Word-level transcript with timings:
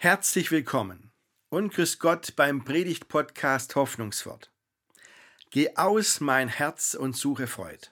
Herzlich 0.00 0.52
willkommen 0.52 1.10
und 1.48 1.74
grüß 1.74 1.98
Gott 1.98 2.36
beim 2.36 2.64
Predigt-Podcast 2.64 3.74
Hoffnungswort. 3.74 4.52
Geh 5.50 5.74
aus 5.74 6.20
mein 6.20 6.48
Herz 6.48 6.94
und 6.94 7.16
suche 7.16 7.48
Freud. 7.48 7.88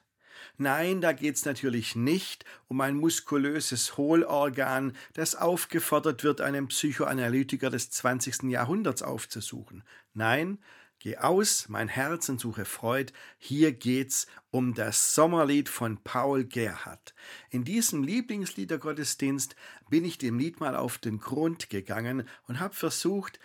Nein, 0.56 1.00
da 1.00 1.10
geht's 1.12 1.44
natürlich 1.44 1.96
nicht 1.96 2.44
um 2.68 2.80
ein 2.80 2.94
muskulöses 2.94 3.96
Hohlorgan, 3.96 4.92
das 5.14 5.34
aufgefordert 5.34 6.22
wird, 6.22 6.40
einen 6.40 6.68
Psychoanalytiker 6.68 7.70
des 7.70 7.90
20. 7.90 8.44
Jahrhunderts 8.44 9.02
aufzusuchen. 9.02 9.82
Nein, 10.14 10.58
Geh 10.98 11.18
aus, 11.18 11.68
mein 11.68 11.88
Herz 11.88 12.28
und 12.30 12.40
suche 12.40 12.64
Freud. 12.64 13.12
Hier 13.38 13.72
geht's 13.72 14.26
um 14.50 14.72
das 14.72 15.14
Sommerlied 15.14 15.68
von 15.68 15.98
Paul 16.02 16.44
Gerhardt. 16.44 17.14
In 17.50 17.64
diesem 17.64 18.02
Lieblingsliedergottesdienst 18.02 19.56
bin 19.90 20.06
ich 20.06 20.16
dem 20.16 20.38
Lied 20.38 20.58
mal 20.58 20.74
auf 20.74 20.96
den 20.96 21.18
Grund 21.18 21.68
gegangen 21.68 22.26
und 22.48 22.60
habe 22.60 22.74
versucht, 22.74 23.38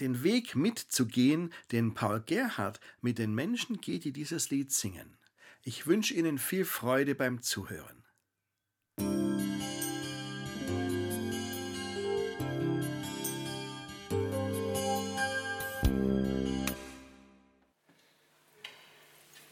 den 0.00 0.24
Weg 0.24 0.56
mitzugehen, 0.56 1.52
den 1.70 1.94
Paul 1.94 2.20
Gerhardt 2.26 2.80
mit 3.00 3.18
den 3.18 3.32
Menschen 3.32 3.80
geht, 3.80 4.04
die 4.04 4.12
dieses 4.12 4.50
Lied 4.50 4.72
singen. 4.72 5.16
Ich 5.62 5.86
wünsche 5.86 6.14
Ihnen 6.14 6.38
viel 6.38 6.64
Freude 6.64 7.14
beim 7.14 7.42
Zuhören. 7.42 8.07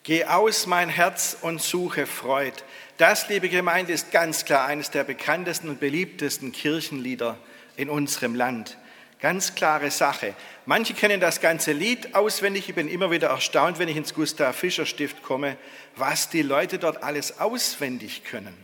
Geh 0.06 0.24
aus, 0.24 0.68
mein 0.68 0.88
Herz, 0.88 1.36
und 1.40 1.60
suche 1.60 2.06
Freud. 2.06 2.52
Das, 2.96 3.28
liebe 3.28 3.48
Gemeinde, 3.48 3.92
ist 3.92 4.12
ganz 4.12 4.44
klar 4.44 4.64
eines 4.64 4.92
der 4.92 5.02
bekanntesten 5.02 5.68
und 5.68 5.80
beliebtesten 5.80 6.52
Kirchenlieder 6.52 7.36
in 7.76 7.90
unserem 7.90 8.36
Land. 8.36 8.78
Ganz 9.20 9.56
klare 9.56 9.90
Sache. 9.90 10.36
Manche 10.64 10.94
kennen 10.94 11.18
das 11.20 11.40
ganze 11.40 11.72
Lied 11.72 12.14
auswendig. 12.14 12.68
Ich 12.68 12.76
bin 12.76 12.86
immer 12.86 13.10
wieder 13.10 13.30
erstaunt, 13.30 13.80
wenn 13.80 13.88
ich 13.88 13.96
ins 13.96 14.14
Gustav 14.14 14.54
Fischer 14.54 14.86
Stift 14.86 15.24
komme, 15.24 15.56
was 15.96 16.30
die 16.30 16.42
Leute 16.42 16.78
dort 16.78 17.02
alles 17.02 17.40
auswendig 17.40 18.22
können. 18.22 18.56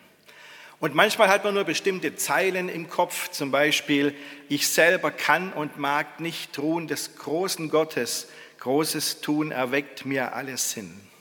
Und 0.79 0.95
manchmal 0.95 1.27
hat 1.27 1.43
man 1.43 1.55
nur 1.55 1.65
bestimmte 1.65 2.15
Zeilen 2.15 2.69
im 2.69 2.89
Kopf, 2.89 3.31
zum 3.31 3.51
Beispiel, 3.51 4.15
ich 4.49 4.69
selber 4.69 5.11
kann 5.11 5.53
und 5.53 5.77
mag 5.77 6.21
nicht 6.21 6.57
ruhen 6.61 6.87
des 6.87 7.17
großen 7.17 7.69
Gottes, 7.69 8.29
großes 8.61 9.23
Tun 9.23 9.51
erweckt 9.51 10.07
mir 10.07 10.35
alles 10.35 10.71
Sinn. 10.71 11.12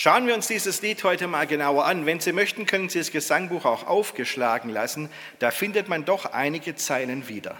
Schauen 0.00 0.28
wir 0.28 0.34
uns 0.36 0.46
dieses 0.46 0.80
Lied 0.80 1.02
heute 1.02 1.26
mal 1.26 1.48
genauer 1.48 1.84
an. 1.84 2.06
Wenn 2.06 2.20
Sie 2.20 2.30
möchten, 2.30 2.66
können 2.66 2.88
Sie 2.88 3.00
das 3.00 3.10
Gesangbuch 3.10 3.64
auch 3.64 3.84
aufgeschlagen 3.84 4.70
lassen. 4.70 5.10
Da 5.40 5.50
findet 5.50 5.88
man 5.88 6.04
doch 6.04 6.24
einige 6.26 6.76
Zeilen 6.76 7.26
wieder. 7.26 7.56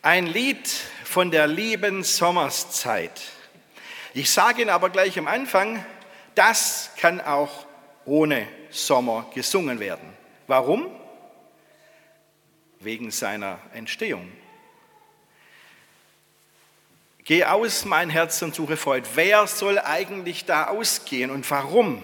Ein 0.00 0.24
Lied 0.26 0.66
von 1.04 1.30
der 1.30 1.48
lieben 1.48 2.02
Sommerszeit. 2.02 3.20
Ich 4.14 4.30
sage 4.30 4.62
Ihnen 4.62 4.70
aber 4.70 4.88
gleich 4.88 5.18
am 5.18 5.28
Anfang, 5.28 5.84
das 6.34 6.92
kann 6.96 7.20
auch 7.20 7.66
ohne 8.06 8.48
Sommer 8.70 9.30
gesungen 9.34 9.80
werden. 9.80 10.14
Warum? 10.46 10.88
Wegen 12.80 13.10
seiner 13.10 13.58
Entstehung. 13.74 14.32
Geh 17.28 17.44
aus, 17.44 17.84
mein 17.84 18.08
Herz, 18.08 18.40
und 18.42 18.54
suche 18.54 18.76
Freud. 18.76 19.04
Wer 19.16 19.48
soll 19.48 19.80
eigentlich 19.80 20.44
da 20.44 20.68
ausgehen 20.68 21.32
und 21.32 21.50
warum? 21.50 22.00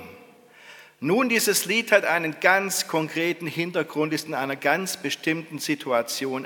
Nun, 0.98 1.29
dieses 1.29 1.64
Lied 1.64 1.92
hat 1.92 2.05
einen 2.05 2.41
ganz 2.41 2.89
konkreten 2.89 3.46
Hintergrund, 3.46 4.13
ist 4.13 4.27
in 4.27 4.35
einer 4.35 4.57
ganz 4.57 4.96
bestimmten 4.96 5.61
Situation 5.61 6.45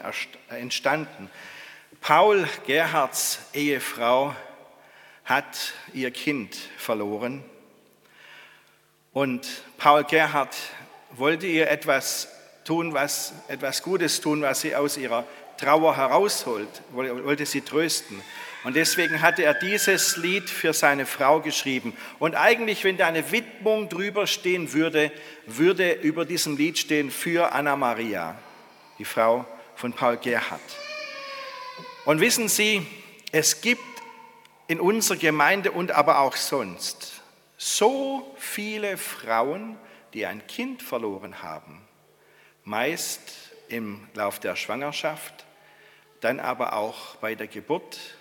entstanden. 0.50 1.30
Paul 2.02 2.46
Gerhards 2.66 3.38
Ehefrau 3.54 4.36
hat 5.24 5.72
ihr 5.94 6.10
Kind 6.10 6.54
verloren 6.76 7.42
und 9.14 9.48
Paul 9.78 10.04
Gerhard 10.04 10.54
wollte 11.12 11.46
ihr 11.46 11.70
etwas 11.70 12.28
tun, 12.66 12.92
was 12.92 13.32
etwas 13.48 13.82
Gutes 13.82 14.20
tun, 14.20 14.42
was 14.42 14.60
sie 14.60 14.76
aus 14.76 14.98
ihrer 14.98 15.24
Trauer 15.56 15.96
herausholt, 15.96 16.82
wollte 16.92 17.46
sie 17.46 17.62
trösten. 17.62 18.22
Und 18.66 18.74
deswegen 18.74 19.22
hatte 19.22 19.44
er 19.44 19.54
dieses 19.54 20.16
Lied 20.16 20.50
für 20.50 20.72
seine 20.72 21.06
Frau 21.06 21.40
geschrieben. 21.40 21.96
Und 22.18 22.34
eigentlich, 22.34 22.82
wenn 22.82 22.96
da 22.96 23.06
eine 23.06 23.30
Widmung 23.30 23.88
drüber 23.88 24.26
stehen 24.26 24.72
würde, 24.72 25.12
würde 25.46 25.92
über 25.92 26.24
diesem 26.24 26.56
Lied 26.56 26.76
stehen 26.76 27.12
für 27.12 27.52
Anna 27.52 27.76
Maria, 27.76 28.36
die 28.98 29.04
Frau 29.04 29.46
von 29.76 29.92
Paul 29.92 30.16
Gerhardt. 30.16 30.60
Und 32.06 32.18
wissen 32.18 32.48
Sie, 32.48 32.84
es 33.30 33.60
gibt 33.60 33.84
in 34.66 34.80
unserer 34.80 35.18
Gemeinde 35.18 35.70
und 35.70 35.92
aber 35.92 36.18
auch 36.18 36.34
sonst 36.34 37.22
so 37.56 38.34
viele 38.36 38.96
Frauen, 38.96 39.78
die 40.12 40.26
ein 40.26 40.44
Kind 40.48 40.82
verloren 40.82 41.40
haben. 41.40 41.86
Meist 42.64 43.52
im 43.68 44.08
Lauf 44.14 44.40
der 44.40 44.56
Schwangerschaft, 44.56 45.44
dann 46.20 46.40
aber 46.40 46.72
auch 46.72 47.14
bei 47.20 47.36
der 47.36 47.46
Geburt 47.46 48.15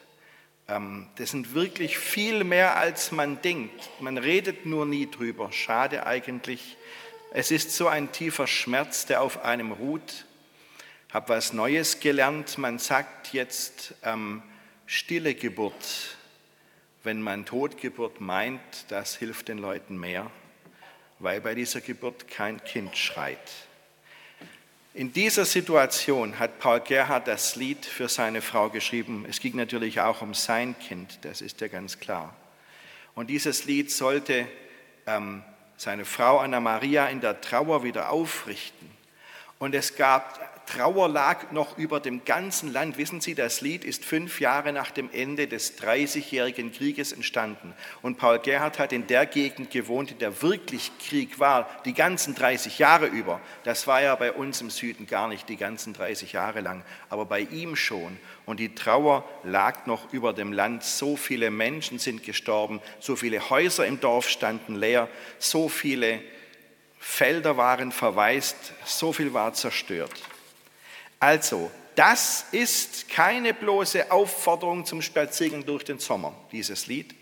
das 0.68 1.30
sind 1.30 1.54
wirklich 1.54 1.98
viel 1.98 2.44
mehr, 2.44 2.76
als 2.76 3.12
man 3.12 3.42
denkt. 3.42 3.90
Man 4.00 4.18
redet 4.18 4.66
nur 4.66 4.86
nie 4.86 5.10
drüber. 5.10 5.52
Schade 5.52 6.08
eigentlich. 6.08 6.78
Es 7.32 7.52
ist 7.52 7.76
so 7.76 7.88
ein 7.88 8.12
tiefer 8.12 8.48
Schmerz, 8.48 9.06
der 9.06 9.22
auf 9.22 9.44
einem 9.44 9.72
ruht. 9.72 10.26
Habe 11.14 11.30
was 11.30 11.54
Neues 11.54 12.00
gelernt. 12.00 12.58
Man 12.58 12.80
sagt 12.80 13.34
jetzt 13.34 13.94
ähm, 14.04 14.42
stille 14.88 15.36
Geburt. 15.36 16.18
Wenn 17.04 17.22
man 17.22 17.46
Totgeburt 17.46 18.20
meint, 18.20 18.60
das 18.88 19.16
hilft 19.16 19.50
den 19.50 19.60
Leuten 19.60 20.00
mehr, 20.00 20.32
weil 21.20 21.42
bei 21.42 21.54
dieser 21.54 21.82
Geburt 21.82 22.28
kein 22.28 22.64
Kind 22.64 22.98
schreit. 22.98 23.52
In 24.96 25.12
dieser 25.12 25.44
Situation 25.44 26.40
hat 26.40 26.58
Paul 26.58 26.80
Gerhard 26.80 27.28
das 27.28 27.58
Lied 27.58 27.86
für 27.86 28.08
seine 28.08 28.42
Frau 28.42 28.70
geschrieben. 28.70 29.26
Es 29.28 29.42
ging 29.42 29.58
natürlich 29.58 30.00
auch 30.00 30.22
um 30.22 30.34
sein 30.34 30.74
Kind, 30.80 31.20
das 31.24 31.42
ist 31.42 31.60
ja 31.60 31.68
ganz 31.68 32.00
klar. 32.00 32.34
Und 33.14 33.30
dieses 33.30 33.66
Lied 33.66 33.92
sollte 33.92 34.48
ähm, 35.06 35.44
seine 35.76 36.06
Frau 36.06 36.38
Anna 36.38 36.62
Maria 36.62 37.08
in 37.08 37.20
der 37.20 37.42
Trauer 37.42 37.84
wieder 37.84 38.10
aufrichten. 38.10 38.90
Und 39.60 39.76
es 39.76 39.98
gab 39.98 40.55
Trauer 40.66 41.08
lag 41.10 41.52
noch 41.52 41.78
über 41.78 42.00
dem 42.00 42.26
ganzen 42.26 42.74
Land. 42.74 42.98
Wissen 42.98 43.22
Sie, 43.22 43.36
das 43.36 43.62
Lied 43.62 43.86
ist 43.86 44.04
fünf 44.04 44.40
Jahre 44.40 44.74
nach 44.74 44.92
dem 44.92 45.10
Ende 45.12 45.48
des 45.48 45.76
Dreißigjährigen 45.76 46.72
Krieges 46.72 47.12
entstanden. 47.12 47.74
Und 48.02 48.18
Paul 48.18 48.40
Gerhard 48.40 48.80
hat 48.80 48.92
in 48.92 49.08
der 49.08 49.26
Gegend 49.26 49.72
gewohnt, 49.72 50.12
in 50.12 50.20
der 50.20 50.42
wirklich 50.42 50.92
Krieg 51.00 51.40
war, 51.40 51.70
die 51.86 51.94
ganzen 51.94 52.36
30 52.36 52.80
Jahre 52.80 53.08
über. 53.08 53.42
Das 53.64 53.88
war 53.88 54.02
ja 54.02 54.16
bei 54.16 54.32
uns 54.32 54.62
im 54.62 54.70
Süden 54.70 55.08
gar 55.08 55.28
nicht 55.28 55.50
die 55.50 55.58
ganzen 55.58 55.94
30 55.94 56.34
Jahre 56.34 56.62
lang, 56.62 56.84
aber 57.10 57.26
bei 57.26 57.42
ihm 57.42 57.76
schon. 57.76 58.18
Und 58.46 58.60
die 58.60 58.76
Trauer 58.76 59.24
lag 59.44 59.86
noch 59.86 60.12
über 60.14 60.34
dem 60.34 60.54
Land. 60.54 60.84
So 60.84 61.16
viele 61.16 61.52
Menschen 61.52 62.00
sind 62.00 62.24
gestorben, 62.24 62.82
so 63.00 63.16
viele 63.16 63.50
Häuser 63.50 63.86
im 63.86 64.00
Dorf 64.00 64.30
standen 64.30 64.76
leer, 64.76 65.08
so 65.40 65.70
viele 65.70 66.22
Felder 67.00 67.56
waren 67.56 67.92
verwaist, 67.92 68.74
so 68.84 69.14
viel 69.14 69.34
war 69.34 69.54
zerstört. 69.54 70.12
Also, 71.20 71.72
das 71.96 72.46
ist 72.52 73.10
keine 73.10 73.54
bloße 73.54 74.12
Aufforderung 74.12 74.86
zum 74.86 75.02
Spaziergang 75.02 75.66
durch 75.66 75.84
den 75.86 76.00
Sommer, 76.00 76.34
dieses 76.52 76.88
Lied. 76.88 77.16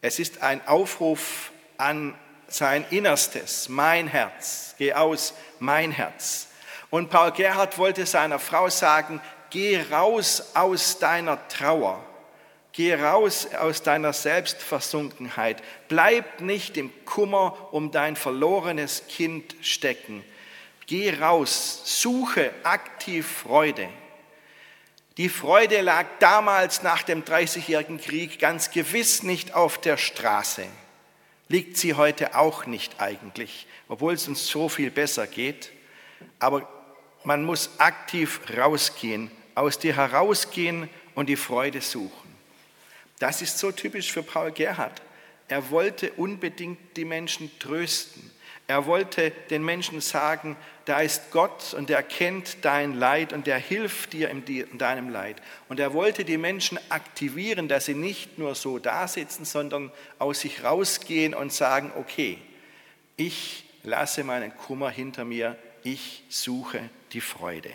Es 0.00 0.18
ist 0.18 0.42
ein 0.42 0.66
Aufruf 0.66 1.50
an 1.76 2.14
sein 2.46 2.84
Innerstes, 2.90 3.68
mein 3.68 4.06
Herz, 4.06 4.74
geh 4.78 4.92
aus, 4.92 5.34
mein 5.58 5.90
Herz. 5.90 6.48
Und 6.90 7.10
Paul 7.10 7.32
Gerhard 7.32 7.78
wollte 7.78 8.06
seiner 8.06 8.38
Frau 8.38 8.68
sagen, 8.68 9.20
geh 9.50 9.80
raus 9.90 10.50
aus 10.54 10.98
deiner 10.98 11.48
Trauer, 11.48 12.04
geh 12.72 12.94
raus 12.94 13.48
aus 13.54 13.82
deiner 13.82 14.12
Selbstversunkenheit, 14.12 15.62
bleib 15.88 16.40
nicht 16.40 16.76
im 16.76 16.92
Kummer 17.04 17.72
um 17.72 17.90
dein 17.90 18.14
verlorenes 18.14 19.04
Kind 19.08 19.56
stecken, 19.62 20.24
Geh 20.86 21.14
raus, 21.18 21.80
suche 21.84 22.52
aktiv 22.62 23.26
Freude. 23.26 23.88
Die 25.16 25.28
Freude 25.28 25.80
lag 25.80 26.06
damals 26.18 26.82
nach 26.82 27.02
dem 27.02 27.24
Dreißigjährigen 27.24 28.00
Krieg 28.00 28.38
ganz 28.38 28.70
gewiss 28.70 29.22
nicht 29.22 29.54
auf 29.54 29.78
der 29.78 29.96
Straße. 29.96 30.66
Liegt 31.48 31.76
sie 31.76 31.94
heute 31.94 32.36
auch 32.36 32.66
nicht 32.66 33.00
eigentlich, 33.00 33.66
obwohl 33.88 34.14
es 34.14 34.26
uns 34.26 34.48
so 34.48 34.68
viel 34.68 34.90
besser 34.90 35.26
geht. 35.26 35.70
Aber 36.40 36.68
man 37.22 37.44
muss 37.44 37.70
aktiv 37.78 38.40
rausgehen, 38.56 39.30
aus 39.54 39.78
dir 39.78 39.94
herausgehen 39.94 40.90
und 41.14 41.28
die 41.28 41.36
Freude 41.36 41.80
suchen. 41.80 42.34
Das 43.20 43.40
ist 43.40 43.58
so 43.58 43.70
typisch 43.70 44.12
für 44.12 44.22
Paul 44.22 44.50
Gerhard. 44.50 45.00
Er 45.48 45.70
wollte 45.70 46.12
unbedingt 46.12 46.96
die 46.96 47.04
Menschen 47.04 47.50
trösten. 47.58 48.30
Er 48.66 48.86
wollte 48.86 49.30
den 49.50 49.62
Menschen 49.62 50.00
sagen, 50.00 50.56
da 50.86 51.00
ist 51.00 51.30
Gott 51.30 51.74
und 51.74 51.90
er 51.90 52.02
kennt 52.02 52.64
dein 52.64 52.94
Leid 52.94 53.32
und 53.32 53.46
er 53.46 53.58
hilft 53.58 54.14
dir 54.14 54.30
in 54.30 54.78
deinem 54.78 55.10
Leid. 55.10 55.36
Und 55.68 55.80
er 55.80 55.92
wollte 55.92 56.24
die 56.24 56.38
Menschen 56.38 56.78
aktivieren, 56.88 57.68
dass 57.68 57.86
sie 57.86 57.94
nicht 57.94 58.38
nur 58.38 58.54
so 58.54 58.78
da 58.78 59.06
sitzen, 59.06 59.44
sondern 59.44 59.92
aus 60.18 60.40
sich 60.40 60.64
rausgehen 60.64 61.34
und 61.34 61.52
sagen, 61.52 61.92
okay, 61.96 62.38
ich 63.16 63.64
lasse 63.82 64.24
meinen 64.24 64.56
Kummer 64.56 64.90
hinter 64.90 65.24
mir, 65.24 65.56
ich 65.82 66.24
suche 66.30 66.88
die 67.12 67.20
Freude. 67.20 67.70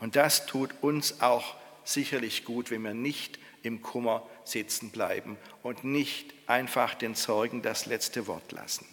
Und 0.00 0.16
das 0.16 0.46
tut 0.46 0.70
uns 0.80 1.20
auch 1.20 1.54
sicherlich 1.84 2.44
gut, 2.44 2.70
wenn 2.72 2.82
wir 2.82 2.94
nicht 2.94 3.38
im 3.62 3.82
Kummer 3.82 4.26
sitzen 4.44 4.90
bleiben 4.90 5.38
und 5.62 5.84
nicht 5.84 6.34
einfach 6.46 6.94
den 6.94 7.14
Sorgen 7.14 7.62
das 7.62 7.86
letzte 7.86 8.26
Wort 8.26 8.52
lassen. 8.52 8.86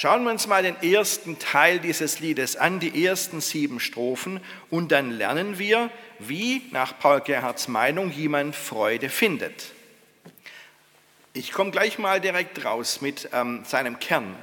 Schauen 0.00 0.22
wir 0.22 0.30
uns 0.30 0.46
mal 0.46 0.62
den 0.62 0.80
ersten 0.80 1.40
Teil 1.40 1.80
dieses 1.80 2.20
Liedes 2.20 2.54
an, 2.54 2.78
die 2.78 3.04
ersten 3.04 3.40
sieben 3.40 3.80
Strophen, 3.80 4.40
und 4.70 4.92
dann 4.92 5.10
lernen 5.10 5.58
wir, 5.58 5.90
wie 6.20 6.62
nach 6.70 6.96
Paul 7.00 7.20
Gerhards 7.20 7.66
Meinung 7.66 8.12
jemand 8.12 8.54
Freude 8.54 9.08
findet. 9.08 9.72
Ich 11.32 11.50
komme 11.50 11.72
gleich 11.72 11.98
mal 11.98 12.20
direkt 12.20 12.64
raus 12.64 13.00
mit 13.00 13.30
ähm, 13.32 13.64
seinem 13.64 13.98
Kern. 13.98 14.36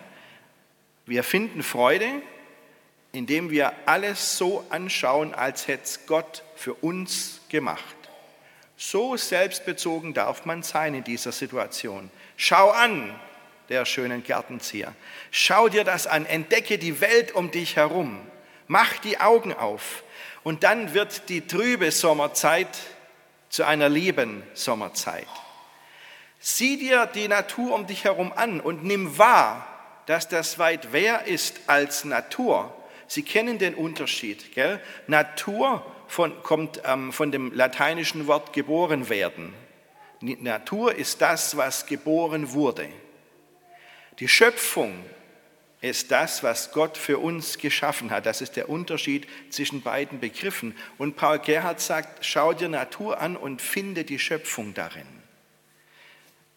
Wir 1.06 1.24
finden 1.24 1.64
Freude, 1.64 2.10
indem 3.14 3.50
wir 3.50 3.72
alles 3.86 4.38
so 4.38 4.66
anschauen, 4.72 5.34
als 5.34 5.70
hätte 5.70 5.86
es 5.86 6.06
Gott 6.06 6.44
für 6.58 6.74
uns 6.74 7.40
gemacht. 7.48 7.96
So 8.76 9.16
selbstbezogen 9.16 10.14
darf 10.14 10.44
man 10.44 10.64
sein 10.64 10.96
in 10.96 11.06
dieser 11.06 11.32
Situation. 11.32 12.12
Schau 12.36 12.72
an, 12.72 13.18
der 13.70 13.86
schönen 13.86 14.24
Gärtenzieher. 14.24 14.94
Schau 15.32 15.70
dir 15.70 15.84
das 15.84 16.08
an, 16.08 16.26
entdecke 16.26 16.78
die 16.78 17.02
Welt 17.02 17.34
um 17.34 17.52
dich 17.52 17.76
herum, 17.76 18.20
mach 18.68 18.98
die 18.98 19.20
Augen 19.20 19.54
auf 19.54 20.04
und 20.44 20.64
dann 20.64 20.94
wird 20.94 21.30
die 21.30 21.48
trübe 21.48 21.92
Sommerzeit 21.92 22.70
zu 23.50 23.64
einer 23.64 23.90
lieben 23.90 24.44
Sommerzeit. 24.54 25.28
Sieh 26.40 26.78
dir 26.78 27.08
die 27.08 27.28
Natur 27.28 27.74
um 27.74 27.88
dich 27.88 28.04
herum 28.04 28.32
an 28.36 28.60
und 28.60 28.84
nimm 28.84 29.18
wahr, 29.18 29.68
dass 30.06 30.28
das 30.28 30.60
weit 30.60 30.92
mehr 30.92 31.26
ist 31.26 31.62
als 31.68 32.06
Natur. 32.06 32.72
Sie 33.08 33.24
kennen 33.24 33.58
den 33.58 33.74
Unterschied. 33.74 34.54
Gell? 34.54 34.80
Natur 35.08 35.86
von, 36.08 36.44
kommt 36.44 36.82
ähm, 36.86 37.12
von 37.12 37.32
dem 37.32 37.52
lateinischen 37.54 38.28
Wort 38.28 38.54
geboren 38.54 39.10
werden. 39.10 39.54
Natur 40.22 40.94
ist 40.96 41.22
das, 41.22 41.58
was 41.58 41.86
geboren 41.86 42.54
wurde. 42.54 42.90
Die 44.20 44.28
Schöpfung 44.28 45.04
ist 45.82 46.10
das, 46.10 46.42
was 46.42 46.72
Gott 46.72 46.98
für 46.98 47.20
uns 47.20 47.58
geschaffen 47.58 48.10
hat. 48.12 48.26
Das 48.26 48.42
ist 48.42 48.56
der 48.56 48.70
Unterschied 48.70 49.28
zwischen 49.52 49.82
beiden 49.82 50.20
Begriffen. 50.20 50.76
Und 50.98 51.16
Paul 51.16 51.40
Gerhard 51.40 51.80
sagt, 51.80 52.26
schau 52.26 52.54
dir 52.54 52.70
Natur 52.70 53.20
an 53.20 53.36
und 53.38 53.62
finde 53.62 54.04
die 54.04 54.18
Schöpfung 54.18 54.74
darin. 54.74 55.08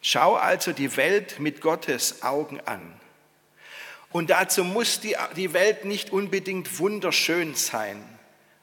Schau 0.00 0.36
also 0.36 0.72
die 0.72 0.96
Welt 0.96 1.40
mit 1.40 1.60
Gottes 1.60 2.22
Augen 2.22 2.60
an. 2.60 2.98
Und 4.10 4.30
dazu 4.30 4.64
muss 4.64 5.00
die, 5.00 5.16
die 5.36 5.52
Welt 5.52 5.84
nicht 5.84 6.10
unbedingt 6.10 6.78
wunderschön 6.78 7.54
sein. 7.54 8.02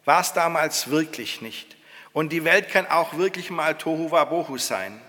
War 0.06 0.22
es 0.22 0.34
damals 0.34 0.90
wirklich 0.90 1.42
nicht. 1.42 1.76
Und 2.14 2.30
die 2.30 2.44
Welt 2.44 2.70
kann 2.70 2.88
auch 2.88 3.18
wirklich 3.18 3.50
mal 3.50 3.78
Tohu 3.78 4.10
Wabohu 4.10 4.58
sein. 4.58 5.00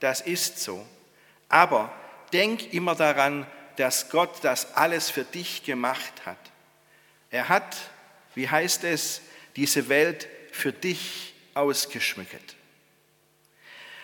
Das 0.00 0.20
ist 0.20 0.60
so. 0.60 0.86
Aber 1.48 1.92
denk 2.32 2.72
immer 2.72 2.94
daran, 2.94 3.46
dass 3.76 4.10
Gott 4.10 4.42
das 4.42 4.74
alles 4.74 5.10
für 5.10 5.24
dich 5.24 5.64
gemacht 5.64 6.26
hat. 6.26 6.38
Er 7.30 7.48
hat, 7.48 7.76
wie 8.34 8.48
heißt 8.48 8.84
es, 8.84 9.22
diese 9.56 9.88
Welt 9.88 10.28
für 10.50 10.72
dich 10.72 11.34
ausgeschmückt. 11.54 12.56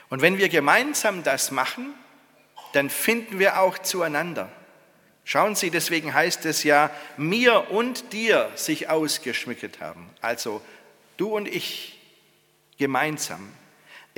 Und 0.08 0.22
wenn 0.22 0.38
wir 0.38 0.48
gemeinsam 0.48 1.22
das 1.22 1.50
machen, 1.50 1.94
dann 2.72 2.90
finden 2.90 3.38
wir 3.38 3.60
auch 3.60 3.78
zueinander. 3.78 4.50
Schauen 5.24 5.54
Sie, 5.54 5.70
deswegen 5.70 6.14
heißt 6.14 6.46
es 6.46 6.62
ja, 6.62 6.90
mir 7.18 7.70
und 7.70 8.14
dir 8.14 8.50
sich 8.54 8.88
ausgeschmückt 8.88 9.80
haben. 9.80 10.08
Also 10.22 10.62
du 11.18 11.36
und 11.36 11.46
ich 11.46 11.98
gemeinsam. 12.78 13.52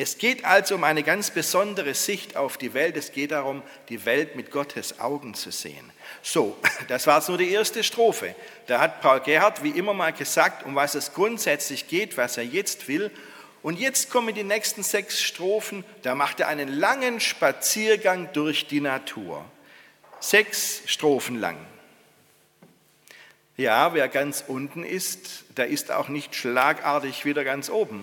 Es 0.03 0.17
geht 0.17 0.47
also 0.47 0.77
um 0.77 0.85
eine 0.85 1.03
ganz 1.03 1.31
besondere 1.31 1.93
Sicht 1.93 2.35
auf 2.35 2.57
die 2.57 2.73
Welt. 2.73 2.97
Es 2.97 3.13
geht 3.13 3.33
darum, 3.33 3.63
die 3.91 4.07
Welt 4.07 4.35
mit 4.35 4.51
Gottes 4.51 4.99
Augen 4.99 5.35
zu 5.35 5.51
sehen. 5.51 5.93
So, 6.23 6.57
das 6.89 7.07
war 7.07 7.23
nur 7.29 7.37
die 7.37 7.51
erste 7.51 7.85
Strophe. 7.85 8.35
Da 8.67 8.81
hat 8.81 9.03
Paul 9.03 9.21
Gerhard 9.21 9.63
wie 9.63 9.69
immer 9.69 9.93
mal 9.93 10.15
gesagt, 10.15 10.65
um 10.65 10.75
was 10.75 10.95
es 10.95 11.13
grundsätzlich 11.13 11.87
geht, 11.87 12.17
was 12.17 12.39
er 12.39 12.45
jetzt 12.45 12.89
will. 12.89 13.11
Und 13.63 13.79
jetzt 13.79 14.09
kommen 14.09 14.35
die 14.35 14.43
nächsten 14.43 14.83
sechs 14.83 15.21
Strophen. 15.21 15.85
Da 16.01 16.15
macht 16.15 16.41
er 16.41 16.49
einen 16.49 16.71
langen 16.71 17.21
Spaziergang 17.21 18.33
durch 18.33 18.67
die 18.67 18.81
Natur. 18.81 19.45
Sechs 20.19 20.81
Strophen 20.87 21.39
lang. 21.39 21.59
Ja, 23.59 23.93
wer 23.93 24.09
ganz 24.09 24.45
unten 24.47 24.83
ist, 24.83 25.45
der 25.59 25.67
ist 25.67 25.93
auch 25.93 26.09
nicht 26.09 26.35
schlagartig 26.35 27.27
wieder 27.27 27.45
ganz 27.45 27.69
oben. 27.69 28.03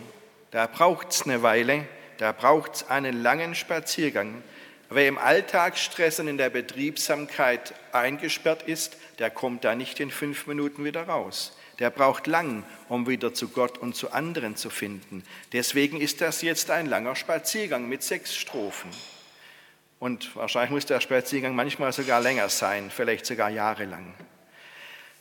Da 0.52 0.68
braucht 0.68 1.12
es 1.12 1.24
eine 1.24 1.44
Weile, 1.44 1.86
da 2.18 2.32
braucht 2.32 2.76
es 2.76 2.90
einen 2.90 3.22
langen 3.22 3.54
Spaziergang. 3.56 4.42
Wer 4.90 5.10
im 5.10 5.18
Alltagsstress 5.18 6.22
und 6.22 6.30
in 6.30 6.38
der 6.38 6.50
Betriebsamkeit 6.50 7.74
eingesperrt 7.92 8.64
ist, 8.64 8.96
der 9.20 9.30
kommt 9.30 9.66
da 9.66 9.76
nicht 9.76 10.00
in 10.00 10.10
fünf 10.10 10.48
Minuten 10.48 10.86
wieder 10.86 11.04
raus. 11.04 11.58
Der 11.80 11.90
braucht 11.90 12.26
lang, 12.26 12.64
um 12.88 13.08
wieder 13.08 13.34
zu 13.34 13.50
Gott 13.50 13.78
und 13.78 13.96
zu 13.96 14.12
anderen 14.12 14.56
zu 14.56 14.70
finden. 14.70 15.24
Deswegen 15.52 16.00
ist 16.00 16.22
das 16.22 16.42
jetzt 16.42 16.72
ein 16.72 16.86
langer 16.86 17.16
Spaziergang 17.16 17.90
mit 17.90 18.02
sechs 18.02 18.36
Strophen. 18.36 18.90
Und 20.00 20.36
wahrscheinlich 20.36 20.72
muss 20.72 20.86
der 20.86 21.02
Spaziergang 21.02 21.56
manchmal 21.56 21.92
sogar 21.92 22.22
länger 22.22 22.50
sein, 22.50 22.90
vielleicht 22.90 23.26
sogar 23.26 23.50
jahrelang. 23.50 24.14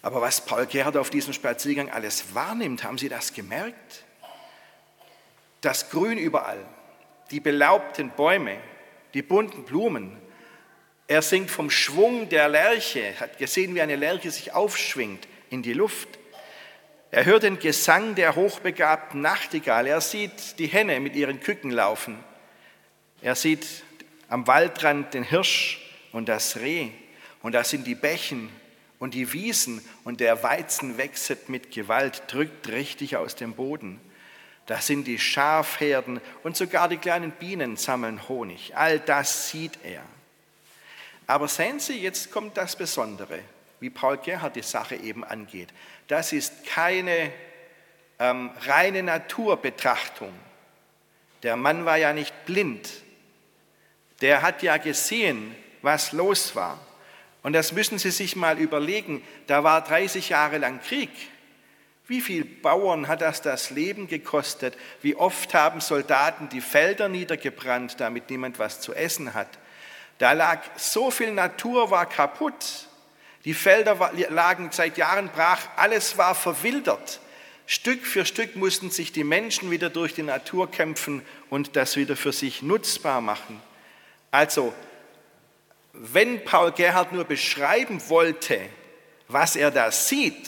Aber 0.03 0.21
was 0.21 0.45
Paul 0.45 0.67
Gerhard 0.67 0.97
auf 0.97 1.11
diesem 1.11 1.33
Spaziergang 1.33 1.91
alles 1.91 2.35
wahrnimmt, 2.35 2.85
haben 2.85 2.99
Sie 2.99 3.09
das 3.09 3.35
gemerkt? 3.35 4.05
Das 5.61 5.91
Grün 5.91 6.19
überall, 6.19 6.65
die 7.31 7.41
belaubten 7.41 8.11
Bäume, 8.11 8.57
die 9.15 9.23
bunten 9.23 9.65
Blumen. 9.65 10.17
Er 11.09 11.23
singt 11.23 11.51
vom 11.51 11.71
Schwung 11.71 12.29
der 12.29 12.49
Lerche, 12.49 13.19
hat 13.21 13.39
gesehen, 13.39 13.75
wie 13.75 13.83
eine 13.83 13.97
Lerche 13.97 14.31
sich 14.31 14.53
aufschwingt 14.53 15.27
in 15.51 15.63
die 15.63 15.73
Luft. 15.73 16.09
Er 17.11 17.25
hört 17.25 17.45
den 17.45 17.59
Gesang 17.59 18.15
der 18.15 18.35
hochbegabten 18.35 19.21
Nachtigall. 19.21 19.87
Er 19.87 20.01
sieht 20.01 20.59
die 20.59 20.67
Henne 20.67 21.01
mit 21.01 21.15
ihren 21.15 21.41
Küken 21.41 21.71
laufen. 21.71 22.19
Er 23.23 23.35
sieht 23.35 23.67
am 24.29 24.47
Waldrand 24.47 25.15
den 25.15 25.23
Hirsch 25.23 25.81
und 26.13 26.29
das 26.29 26.57
Reh. 26.57 26.91
Und 27.43 27.53
da 27.53 27.65
sind 27.65 27.87
die 27.87 27.95
Bächen 27.95 28.51
und 28.99 29.15
die 29.15 29.33
Wiesen 29.33 29.85
und 30.05 30.21
der 30.21 30.43
Weizen 30.43 30.99
wechselt 30.99 31.49
mit 31.49 31.71
Gewalt, 31.71 32.25
drückt 32.27 32.69
richtig 32.69 33.17
aus 33.17 33.37
dem 33.37 33.55
Boden. 33.55 34.01
Da 34.67 34.81
sind 34.81 35.07
die 35.07 35.19
Schafherden 35.19 36.21
und 36.43 36.57
sogar 36.57 36.89
die 36.89 36.97
kleinen 36.97 37.31
Bienen 37.31 37.77
sammeln 37.77 38.29
Honig. 38.29 38.77
All 38.77 38.99
das 38.99 39.49
sieht 39.49 39.79
er. 39.85 40.03
Aber 41.29 41.49
sehen 41.49 41.81
Sie, 41.81 42.01
jetzt 42.01 42.31
kommt 42.31 42.57
das 42.57 42.77
Besondere, 42.77 43.41
wie 43.81 43.91
Paul 43.91 44.19
Gerhard 44.19 44.57
die 44.57 44.63
Sache 44.63 44.97
eben 44.97 45.25
angeht. 45.25 45.69
Das 46.09 46.33
ist 46.33 46.67
keine 46.67 47.33
ähm, 48.19 48.51
reine 48.61 49.03
Naturbetrachtung. 49.03 50.33
Der 51.43 51.57
Mann 51.57 51.85
war 51.85 51.97
ja 51.97 52.13
nicht 52.13 52.45
blind. 52.45 52.91
Der 54.21 54.43
hat 54.43 54.63
ja 54.63 54.79
gesehen, 54.79 55.55
was 55.83 56.13
los 56.13 56.57
war. 56.57 56.81
Und 57.43 57.53
das 57.53 57.73
müssen 57.73 57.99
Sie 57.99 58.11
sich 58.11 58.35
mal 58.35 58.59
überlegen. 58.59 59.23
Da 59.47 59.63
war 59.63 59.83
30 59.83 60.31
Jahre 60.31 60.59
lang 60.59 60.81
Krieg. 60.81 61.11
Wie 62.09 62.21
viel 62.21 62.45
Bauern 62.45 63.09
hat 63.09 63.21
das 63.21 63.43
das 63.43 63.71
Leben 63.71 64.07
gekostet? 64.07 64.77
Wie 65.03 65.17
oft 65.17 65.55
haben 65.55 65.81
Soldaten 65.81 66.49
die 66.49 66.61
Felder 66.61 67.09
niedergebrannt, 67.09 67.99
damit 67.99 68.31
niemand 68.31 68.59
was 68.61 68.81
zu 68.81 68.95
essen 68.95 69.35
hat? 69.35 69.49
Da 70.19 70.33
lag 70.33 70.61
so 70.77 71.11
viel 71.11 71.33
Natur 71.33 71.91
war 71.91 72.07
kaputt. 72.07 72.89
Die 73.45 73.55
Felder 73.55 74.13
lagen 74.31 74.71
seit 74.73 74.97
Jahren 74.99 75.29
brach, 75.29 75.61
alles 75.77 76.17
war 76.17 76.35
verwildert. 76.35 77.21
Stück 77.67 78.07
für 78.07 78.25
Stück 78.25 78.55
mussten 78.55 78.91
sich 78.91 79.11
die 79.11 79.25
Menschen 79.25 79.73
wieder 79.73 79.91
durch 79.91 80.15
die 80.15 80.23
Natur 80.23 80.71
kämpfen 80.71 81.23
und 81.51 81.75
das 81.75 81.97
wieder 81.97 82.17
für 82.17 82.33
sich 82.33 82.63
nutzbar 82.63 83.21
machen. 83.21 83.61
Also, 84.31 84.73
wenn 85.93 86.45
Paul 86.45 86.71
Gerhard 86.71 87.13
nur 87.13 87.25
beschreiben 87.25 88.01
wollte, 88.09 88.61
was 89.27 89.57
er 89.57 89.73
da 89.73 89.91
sieht, 89.91 90.47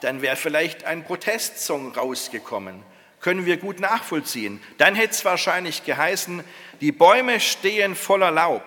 dann 0.00 0.22
wäre 0.22 0.36
vielleicht 0.36 0.84
ein 0.84 1.04
Protestsong 1.04 1.94
rausgekommen. 1.94 2.82
Können 3.20 3.46
wir 3.46 3.56
gut 3.56 3.80
nachvollziehen. 3.80 4.62
Dann 4.78 4.94
hätte 4.94 5.12
es 5.12 5.24
wahrscheinlich 5.24 5.84
geheißen, 5.84 6.44
die 6.80 6.92
Bäume 6.92 7.40
stehen 7.40 7.96
voller 7.96 8.30
Laub, 8.30 8.64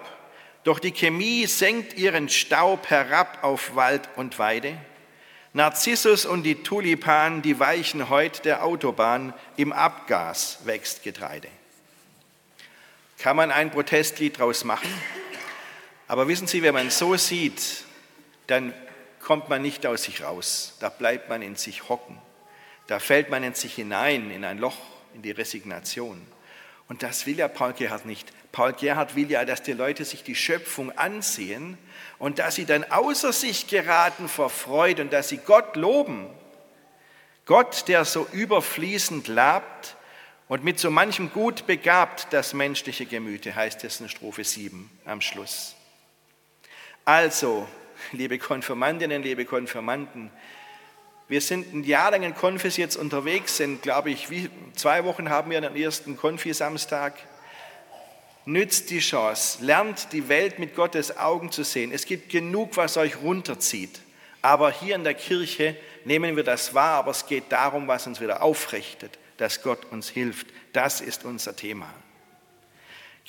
Doch 0.63 0.79
die 0.79 0.91
Chemie 0.91 1.45
senkt 1.45 1.93
ihren 1.93 2.27
Staub 2.27 2.89
herab 2.89 3.39
auf 3.43 3.75
Wald 3.75 4.09
und 4.17 4.37
Weide. 4.39 4.77
Narzissus 5.53 6.25
und 6.25 6.43
die 6.43 6.63
Tulipan, 6.63 7.41
die 7.41 7.59
weichen 7.59 8.09
heut 8.09 8.45
der 8.45 8.63
Autobahn, 8.63 9.33
im 9.55 9.71
Abgas 9.71 10.59
wächst 10.65 11.03
Getreide. 11.03 11.47
Kann 13.17 13.35
man 13.35 13.51
ein 13.51 13.71
Protestlied 13.71 14.37
draus 14.37 14.63
machen? 14.63 14.89
Aber 16.07 16.27
wissen 16.27 16.47
Sie, 16.47 16.61
wenn 16.61 16.73
man 16.73 16.89
so 16.89 17.15
sieht, 17.17 17.83
dann 18.47 18.73
kommt 19.19 19.49
man 19.49 19.61
nicht 19.61 19.85
aus 19.85 20.03
sich 20.03 20.23
raus. 20.23 20.75
Da 20.79 20.89
bleibt 20.89 21.29
man 21.29 21.41
in 21.41 21.55
sich 21.55 21.89
hocken. 21.89 22.17
Da 22.87 22.99
fällt 22.99 23.29
man 23.29 23.43
in 23.43 23.53
sich 23.53 23.75
hinein, 23.75 24.31
in 24.31 24.43
ein 24.43 24.57
Loch, 24.57 24.77
in 25.13 25.21
die 25.21 25.31
Resignation. 25.31 26.25
Und 26.87 27.03
das 27.03 27.27
will 27.27 27.37
ja 27.37 27.47
Paul 27.47 27.73
Gerhard 27.73 28.05
nicht. 28.05 28.33
Paul 28.51 28.73
Gerhard 28.73 29.15
will 29.15 29.29
ja, 29.29 29.45
dass 29.45 29.61
die 29.61 29.73
Leute 29.73 30.05
sich 30.05 30.23
die 30.23 30.35
Schöpfung 30.35 30.91
ansehen 30.97 31.77
und 32.17 32.39
dass 32.39 32.55
sie 32.55 32.65
dann 32.65 32.83
außer 32.83 33.31
sich 33.31 33.67
geraten 33.67 34.27
vor 34.27 34.49
Freude 34.49 35.03
und 35.03 35.13
dass 35.13 35.29
sie 35.29 35.37
Gott 35.37 35.75
loben. 35.75 36.27
Gott, 37.45 37.87
der 37.87 38.05
so 38.05 38.27
überfließend 38.31 39.27
labt 39.27 39.95
und 40.47 40.63
mit 40.63 40.79
so 40.79 40.89
manchem 40.89 41.31
Gut 41.31 41.67
begabt 41.67 42.27
das 42.31 42.53
menschliche 42.53 43.05
Gemüte, 43.05 43.55
heißt 43.55 43.83
es 43.83 44.01
in 44.01 44.09
Strophe 44.09 44.43
7 44.43 44.89
am 45.05 45.21
Schluss. 45.21 45.75
Also, 47.05 47.67
liebe 48.11 48.37
Konfirmandinnen, 48.37 49.23
liebe 49.23 49.45
Konfirmanden, 49.45 50.31
wir 51.27 51.41
sind 51.41 51.73
ein 51.73 51.83
Jahr 51.83 52.09
lang 52.09 52.23
in 52.23 52.33
Konfis 52.33 52.77
jetzt 52.77 52.95
unterwegs, 52.95 53.57
sind, 53.57 53.83
glaube 53.83 54.09
ich, 54.09 54.31
wie, 54.31 54.49
zwei 54.75 55.03
Wochen 55.03 55.29
haben 55.29 55.51
wir 55.51 55.61
den 55.61 55.75
ersten 55.75 56.17
Konfi-Samstag. 56.17 57.13
Nützt 58.45 58.89
die 58.89 58.99
Chance, 58.99 59.63
lernt 59.63 60.11
die 60.11 60.27
Welt 60.27 60.57
mit 60.57 60.75
Gottes 60.75 61.17
Augen 61.17 61.51
zu 61.51 61.63
sehen. 61.63 61.91
Es 61.91 62.07
gibt 62.07 62.29
genug, 62.31 62.77
was 62.77 62.97
euch 62.97 63.21
runterzieht. 63.21 64.01
Aber 64.41 64.71
hier 64.71 64.95
in 64.95 65.03
der 65.03 65.13
Kirche 65.13 65.75
nehmen 66.03 66.35
wir 66.35 66.43
das 66.43 66.73
wahr, 66.73 66.99
aber 66.99 67.11
es 67.11 67.27
geht 67.27 67.51
darum, 67.51 67.87
was 67.87 68.07
uns 68.07 68.21
wieder 68.21 68.41
aufrichtet, 68.41 69.19
dass 69.37 69.61
Gott 69.61 69.85
uns 69.91 70.09
hilft. 70.09 70.47
Das 70.73 70.99
ist 70.99 71.25
unser 71.25 71.55
Thema. 71.55 71.93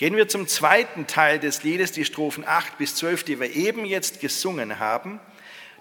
Gehen 0.01 0.17
wir 0.17 0.29
zum 0.29 0.49
zweiten 0.49 1.07
Teil 1.07 1.39
des 1.39 1.63
Liedes, 1.63 1.93
die 1.93 2.07
Strophen 2.07 2.43
8 2.47 2.79
bis 2.79 2.95
12, 2.95 3.23
die 3.23 3.39
wir 3.39 3.55
eben 3.55 3.85
jetzt 3.85 4.19
gesungen 4.23 4.79
haben. 4.79 5.21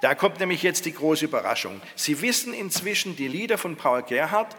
Da 0.02 0.14
kommt 0.14 0.42
nämlich 0.42 0.62
jetzt 0.62 0.84
die 0.84 0.94
große 0.94 1.24
Überraschung. 1.24 1.80
Sie 1.96 2.22
wissen 2.22 2.54
inzwischen 2.54 3.16
die 3.16 3.30
Lieder 3.30 3.58
von 3.58 3.78
Paul 3.78 4.04
Gerhardt. 4.04 4.58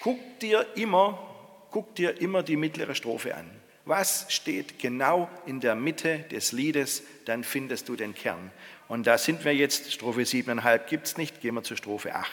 Guck 0.00 0.18
dir 0.40 0.66
immer, 0.74 1.24
guck 1.70 1.94
dir 1.94 2.20
immer 2.20 2.42
die 2.42 2.56
mittlere 2.56 2.96
Strophe 2.96 3.36
an. 3.36 3.48
Was 3.84 4.26
steht 4.28 4.80
genau 4.80 5.30
in 5.46 5.60
der 5.60 5.76
Mitte 5.76 6.24
des 6.32 6.50
Liedes, 6.50 7.04
dann 7.26 7.44
findest 7.44 7.88
du 7.88 7.94
den 7.94 8.12
Kern. 8.12 8.50
Und 8.88 9.06
da 9.06 9.18
sind 9.18 9.44
wir 9.44 9.54
jetzt, 9.54 9.92
Strophe 9.92 10.22
7,5 10.22 10.78
gibt 10.88 11.06
es 11.06 11.16
nicht, 11.16 11.40
gehen 11.40 11.54
wir 11.54 11.62
zur 11.62 11.76
Strophe 11.76 12.16
8. 12.16 12.28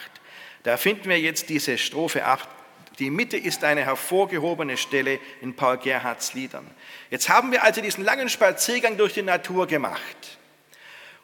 Da 0.64 0.76
finden 0.76 1.08
wir 1.08 1.20
jetzt 1.20 1.50
diese 1.50 1.78
Strophe 1.78 2.24
8. 2.24 2.48
Die 3.02 3.10
Mitte 3.10 3.36
ist 3.36 3.64
eine 3.64 3.84
hervorgehobene 3.84 4.76
Stelle 4.76 5.18
in 5.40 5.56
Paul 5.56 5.76
Gerhardts 5.76 6.34
Liedern. 6.34 6.64
Jetzt 7.10 7.28
haben 7.28 7.50
wir 7.50 7.64
also 7.64 7.80
diesen 7.80 8.04
langen 8.04 8.28
Spaziergang 8.28 8.96
durch 8.96 9.14
die 9.14 9.22
Natur 9.22 9.66
gemacht. 9.66 10.38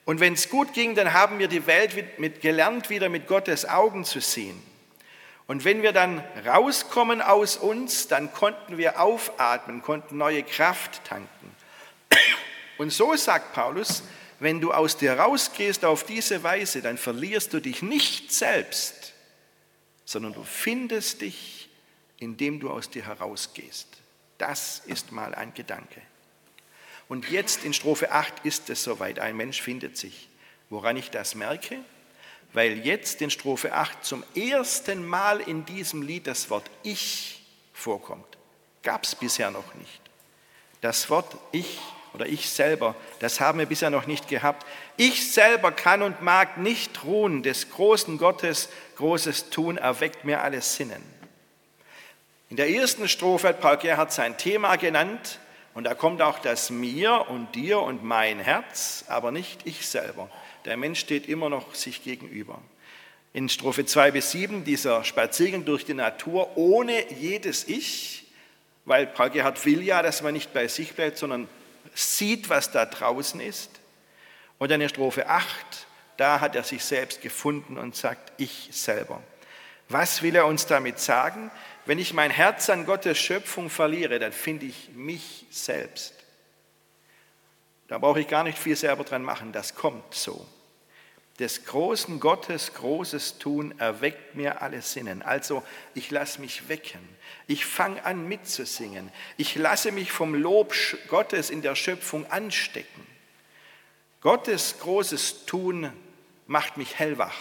Und 0.05 0.19
wenn 0.19 0.33
es 0.33 0.49
gut 0.49 0.73
ging, 0.73 0.97
dann 0.97 1.13
haben 1.13 1.39
wir 1.39 1.47
die 1.47 1.69
Welt 1.69 2.19
mit, 2.19 2.41
gelernt, 2.41 2.91
wieder 2.91 3.09
mit 3.09 3.29
Gottes 3.29 3.65
Augen 3.65 4.05
zu 4.05 4.19
sehen. 4.19 4.61
Und 5.47 5.65
wenn 5.65 5.83
wir 5.83 5.93
dann 5.93 6.25
rauskommen 6.45 7.23
aus 7.23 7.57
uns, 7.57 8.09
dann 8.09 8.33
konnten 8.33 8.77
wir 8.77 9.01
aufatmen, 9.01 9.81
konnten 9.81 10.17
neue 10.17 10.43
Kraft 10.43 11.05
tanken. 11.05 11.55
Und 12.77 12.93
so 12.93 13.15
sagt 13.15 13.53
Paulus, 13.53 14.03
wenn 14.41 14.61
du 14.61 14.73
aus 14.73 14.97
dir 14.97 15.13
rausgehst 15.13 15.85
auf 15.85 16.03
diese 16.03 16.43
Weise, 16.43 16.83
dann 16.83 16.99
verlierst 16.99 17.53
du 17.53 17.61
dich 17.61 17.83
nicht 17.83 18.33
selbst, 18.33 19.13
sondern 20.05 20.33
du 20.33 20.43
findest 20.43 21.21
dich, 21.21 21.58
indem 22.19 22.61
du 22.61 22.71
aus 22.71 22.91
dir 22.91 23.07
herausgehst. 23.07 23.89
Das 24.39 24.83
ist 24.87 25.13
mal 25.13 25.35
ein 25.35 25.55
Gedanke. 25.55 26.01
Und 27.09 27.31
jetzt 27.31 27.65
in 27.65 27.73
Strophe 27.73 28.13
8 28.13 28.45
ist 28.45 28.69
es 28.71 28.83
soweit, 28.83 29.19
ein 29.19 29.37
Mensch 29.37 29.63
findet 29.63 29.97
sich. 29.97 30.29
Woran 30.71 30.97
ich 30.97 31.11
das 31.11 31.35
merke? 31.35 31.79
Weil 32.53 32.85
jetzt 32.87 33.23
in 33.23 33.31
Strophe 33.31 33.73
8 33.75 34.05
zum 34.05 34.25
ersten 34.35 35.07
Mal 35.07 35.41
in 35.41 35.65
diesem 35.65 36.03
Lied 36.03 36.27
das 36.27 36.51
Wort 36.51 36.71
Ich 36.83 37.43
vorkommt. 37.73 38.27
Gab 38.83 39.05
es 39.05 39.15
bisher 39.15 39.51
noch 39.51 39.75
nicht. 39.75 40.01
Das 40.81 41.09
Wort 41.11 41.37
Ich 41.53 41.79
oder 42.15 42.27
ich 42.27 42.49
selber, 42.49 42.95
das 43.21 43.41
haben 43.41 43.59
wir 43.59 43.67
bisher 43.67 43.91
noch 43.91 44.07
nicht 44.07 44.29
gehabt. 44.29 44.67
Ich 44.97 45.33
selber 45.33 45.73
kann 45.73 46.03
und 46.03 46.23
mag 46.23 46.59
nicht 46.59 47.05
ruhen, 47.05 47.43
des 47.43 47.71
großen 47.71 48.19
Gottes 48.19 48.69
großes 48.97 49.51
Tun 49.51 49.77
erweckt 49.77 50.25
mir 50.25 50.43
alles 50.43 50.77
Sinnen. 50.77 51.18
In 52.51 52.57
der 52.57 52.71
ersten 52.71 53.09
Strophe 53.09 53.49
hat 53.49 53.61
Paul 53.61 53.77
Gerhard 53.77 54.11
sein 54.11 54.39
Thema 54.39 54.77
genannt, 54.77 55.39
und 55.75 55.85
da 55.85 55.95
kommt 55.95 56.23
auch 56.23 56.39
das 56.39 56.71
Mir 56.71 57.27
und 57.29 57.55
Dir 57.55 57.81
und 57.81 58.03
mein 58.03 58.41
Herz, 58.41 59.05
aber 59.07 59.31
nicht 59.31 59.61
ich 59.65 59.87
selber. 59.87 60.29
Der 60.65 60.77
Mensch 60.77 60.99
steht 60.99 61.29
immer 61.29 61.51
noch 61.51 61.75
sich 61.75 62.03
gegenüber. 62.03 62.61
In 63.33 63.49
Strophe 63.49 63.85
2 63.85 64.11
bis 64.13 64.33
7 64.33 64.65
dieser 64.65 65.05
Spaziergang 65.05 65.67
durch 65.67 65.85
die 65.85 65.95
Natur 65.95 66.57
ohne 66.57 67.13
jedes 67.13 67.69
Ich, 67.69 68.25
weil 68.87 69.07
Paul 69.07 69.31
Gerhard 69.31 69.65
will 69.67 69.83
ja, 69.83 70.03
dass 70.03 70.23
man 70.23 70.33
nicht 70.33 70.55
bei 70.55 70.67
sich 70.69 70.95
bleibt, 70.95 71.19
sondern 71.19 71.49
sieht, 71.95 72.49
was 72.49 72.73
da 72.73 72.87
draußen 72.87 73.41
ist. 73.41 73.71
Und 74.59 74.71
dann 74.71 74.81
in 74.81 74.89
Strophe 74.89 75.29
8, 75.29 75.47
da 76.17 76.41
hat 76.41 76.57
er 76.57 76.65
sich 76.65 76.83
selbst 76.83 77.21
gefunden 77.21 77.77
und 77.77 77.95
sagt, 77.95 78.33
ich 78.39 78.71
selber. 78.73 79.23
Was 79.91 80.23
will 80.23 80.35
er 80.35 80.47
uns 80.47 80.67
damit 80.67 80.99
sagen? 80.99 81.51
Wenn 81.89 81.99
ich 81.99 82.13
mein 82.13 82.31
Herz 82.31 82.69
an 82.69 82.85
Gottes 82.85 83.17
Schöpfung 83.17 83.71
verliere, 83.71 84.19
dann 84.19 84.33
finde 84.33 84.67
ich 84.67 84.91
mich 84.93 85.47
selbst. 85.49 86.13
Da 87.87 87.97
brauche 87.97 88.21
ich 88.21 88.29
gar 88.29 88.45
nicht 88.45 88.59
viel 88.59 88.77
selber 88.77 89.05
dran 89.05 89.23
machen, 89.23 89.53
das 89.53 89.75
kommt 89.75 90.13
so. 90.13 90.47
Des 91.39 91.65
großen 91.65 92.21
Gottes 92.21 92.75
großes 92.75 93.39
Tun 93.39 93.73
erweckt 93.79 94.35
mir 94.35 94.61
alle 94.61 94.83
Sinnen. 94.83 95.23
Also 95.23 95.63
ich 95.95 96.11
lasse 96.11 96.43
mich 96.43 96.69
wecken. 96.69 97.01
Ich 97.47 97.65
fange 97.65 98.05
an 98.05 98.29
mitzusingen. 98.29 99.11
Ich 99.39 99.55
lasse 99.55 99.91
mich 99.91 100.13
vom 100.13 100.35
Lob 100.35 100.75
Gottes 101.09 101.49
in 101.49 101.63
der 101.63 101.75
Schöpfung 101.75 102.31
anstecken. 102.31 103.07
Gottes 104.21 104.79
großes 104.81 105.47
Tun 105.47 105.91
macht 106.47 106.77
mich 106.77 106.99
hellwach, 106.99 107.39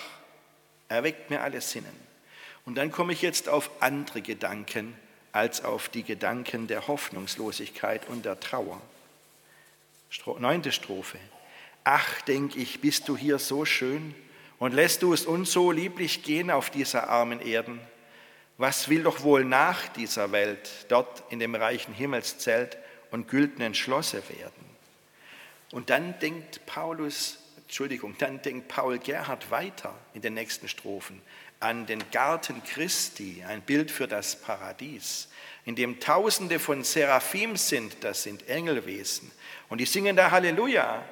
erweckt 0.88 1.30
mir 1.32 1.42
alle 1.42 1.60
Sinnen. 1.60 2.07
Und 2.68 2.76
dann 2.76 2.92
komme 2.92 3.14
ich 3.14 3.22
jetzt 3.22 3.48
auf 3.48 3.72
andere 3.80 4.22
Gedanken 4.22 4.94
als 5.32 5.64
auf 5.64 5.88
die 5.88 6.04
Gedanken 6.04 6.68
der 6.68 6.90
Hoffnungslosigkeit 6.90 8.10
und 8.10 8.26
der 8.26 8.42
Trauer. 8.42 8.82
Neunte 10.38 10.74
Strophe. 10.74 11.18
Ach, 11.86 12.20
denk 12.24 12.58
ich, 12.58 12.82
bist 12.82 13.08
du 13.08 13.16
hier 13.16 13.40
so 13.40 13.64
schön 13.64 14.14
und 14.60 14.74
lässt 14.74 15.02
du 15.02 15.14
es 15.14 15.26
uns 15.26 15.54
so 15.54 15.72
lieblich 15.72 16.24
gehen 16.24 16.52
auf 16.52 16.70
dieser 16.70 17.08
armen 17.08 17.40
Erden? 17.40 17.80
Was 18.58 18.90
will 18.90 19.04
doch 19.04 19.24
wohl 19.24 19.46
nach 19.46 19.88
dieser 19.88 20.34
Welt 20.34 20.70
dort 20.90 21.24
in 21.30 21.40
dem 21.40 21.56
reichen 21.56 21.94
Himmelszelt 21.94 22.78
und 23.12 23.30
güldenen 23.30 23.76
Schlosse 23.76 24.22
werden? 24.28 24.66
Und 25.72 25.90
dann 25.90 26.20
denkt 26.20 26.66
Paulus, 26.66 27.38
Entschuldigung, 27.60 28.16
dann 28.18 28.42
denkt 28.42 28.68
Paul 28.68 28.98
Gerhard 29.00 29.52
weiter 29.52 29.96
in 30.14 30.22
den 30.22 30.34
nächsten 30.34 30.68
Strophen 30.68 31.22
an 31.60 31.86
den 31.86 32.04
Garten 32.12 32.64
Christi, 32.64 33.44
ein 33.48 33.62
Bild 33.62 33.92
für 33.92 34.08
das 34.08 34.36
Paradies, 34.36 35.28
in 35.66 35.76
dem 35.76 36.00
Tausende 36.00 36.60
von 36.60 36.84
Seraphim 36.84 37.58
sind, 37.58 38.04
das 38.04 38.24
sind 38.24 38.48
Engelwesen, 38.48 39.32
und 39.70 39.80
die 39.80 39.86
singen 39.86 40.16
da 40.16 40.32
Halleluja. 40.32 41.04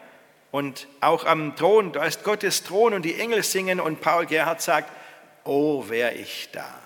Und 0.51 0.87
auch 1.01 1.25
am 1.25 1.57
Thron, 1.57 1.91
da 1.91 2.05
ist 2.05 2.23
Gottes 2.23 2.63
Thron 2.63 2.93
und 2.93 3.03
die 3.03 3.15
Engel 3.15 3.43
singen 3.43 3.81
und 3.81 3.99
Paul 3.99 4.25
Gerhard 4.25 4.61
sagt, 4.61 4.89
oh, 5.43 5.89
wär 5.89 6.17
ich 6.17 6.49
da. 6.53 6.81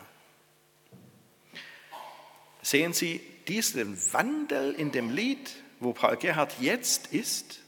Sehen 2.64 2.94
Sie 2.94 3.22
diesen 3.48 3.96
Wandel 4.14 4.74
in 4.74 4.92
dem 4.92 5.12
Lied, 5.12 5.52
wo 5.80 5.94
Paul 5.94 6.18
Gerhard 6.18 6.56
jetzt 6.60 7.14
ist, 7.14 7.60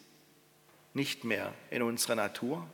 nicht 0.93 1.23
mehr 1.23 1.53
in 1.69 1.83
unserer 1.83 2.15
Natur, 2.15 2.67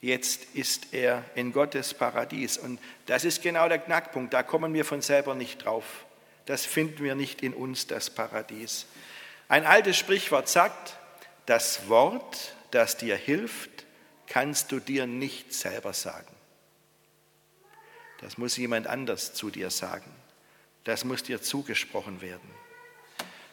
Jetzt 0.00 0.44
ist 0.54 0.94
er 0.94 1.24
in 1.34 1.52
Gottes 1.52 1.92
Paradies. 1.92 2.56
Und 2.56 2.80
das 3.06 3.24
ist 3.24 3.42
genau 3.42 3.68
der 3.68 3.78
Knackpunkt. 3.78 4.32
Da 4.32 4.42
kommen 4.42 4.72
wir 4.72 4.84
von 4.84 5.02
selber 5.02 5.34
nicht 5.34 5.64
drauf. 5.64 6.06
Das 6.46 6.64
finden 6.64 7.04
wir 7.04 7.14
nicht 7.14 7.42
in 7.42 7.52
uns, 7.52 7.86
das 7.86 8.10
Paradies. 8.10 8.86
Ein 9.48 9.66
altes 9.66 9.98
Sprichwort 9.98 10.48
sagt, 10.48 10.96
das 11.46 11.88
Wort, 11.88 12.54
das 12.70 12.96
dir 12.96 13.16
hilft, 13.16 13.84
kannst 14.26 14.72
du 14.72 14.80
dir 14.80 15.06
nicht 15.06 15.52
selber 15.52 15.92
sagen. 15.92 16.34
Das 18.20 18.38
muss 18.38 18.56
jemand 18.56 18.86
anders 18.86 19.34
zu 19.34 19.50
dir 19.50 19.70
sagen. 19.70 20.10
Das 20.84 21.04
muss 21.04 21.22
dir 21.22 21.42
zugesprochen 21.42 22.20
werden. 22.20 22.50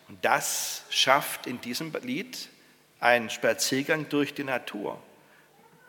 Und 0.08 0.24
das 0.24 0.84
schafft 0.89 1.48
in 1.48 1.60
diesem 1.60 1.92
Lied 2.01 2.50
einen 3.00 3.30
Spaziergang 3.30 4.08
durch 4.10 4.34
die 4.34 4.44
Natur. 4.44 5.01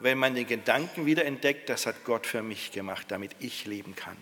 Wenn 0.00 0.18
man 0.18 0.34
den 0.34 0.46
Gedanken 0.46 1.06
wieder 1.06 1.24
entdeckt, 1.24 1.68
das 1.68 1.86
hat 1.86 2.04
Gott 2.04 2.26
für 2.26 2.42
mich 2.42 2.70
gemacht, 2.70 3.06
damit 3.08 3.32
ich 3.40 3.66
leben 3.66 3.96
kann. 3.96 4.16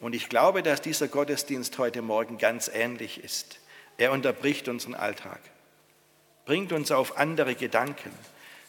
Und 0.00 0.14
ich 0.16 0.28
glaube, 0.28 0.64
dass 0.64 0.82
dieser 0.82 1.06
Gottesdienst 1.06 1.78
heute 1.78 2.02
Morgen 2.02 2.38
ganz 2.38 2.68
ähnlich 2.72 3.22
ist. 3.22 3.60
Er 3.98 4.10
unterbricht 4.10 4.68
unseren 4.68 4.94
Alltag, 4.94 5.38
bringt 6.44 6.72
uns 6.72 6.90
auf 6.90 7.18
andere 7.18 7.54
Gedanken. 7.54 8.10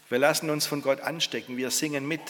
Wir 0.10 0.20
lassen 0.20 0.52
uns 0.52 0.68
von 0.68 0.84
Gott 0.84 1.02
anstecken, 1.02 1.58
wir 1.58 1.72
singen 1.72 2.08
mit. 2.08 2.22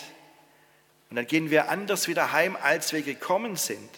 Und 1.10 1.18
dann 1.18 1.28
gehen 1.28 1.52
wir 1.52 1.70
anders 1.70 2.08
wieder 2.08 2.32
heim, 2.32 2.56
als 2.56 2.94
wir 2.94 3.02
gekommen 3.02 3.58
sind. 3.58 3.90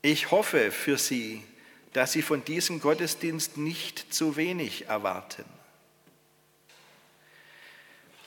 Ich 0.00 0.30
hoffe 0.30 0.70
für 0.70 0.96
Sie, 0.96 1.42
dass 1.92 2.12
Sie 2.12 2.22
von 2.22 2.44
diesem 2.44 2.80
Gottesdienst 2.80 3.56
nicht 3.56 4.14
zu 4.14 4.36
wenig 4.36 4.86
erwarten. 4.86 5.44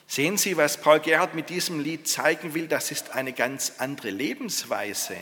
Sehen 0.07 0.37
Sie, 0.37 0.55
was 0.55 0.77
Paul 0.77 0.99
Gerhard 0.99 1.33
mit 1.33 1.49
diesem 1.49 1.79
Lied 1.79 2.07
zeigen 2.07 2.53
will, 2.53 2.67
das 2.67 2.91
ist 2.91 3.11
eine 3.15 3.33
ganz 3.33 3.73
andere 3.79 4.09
Lebensweise 4.09 5.17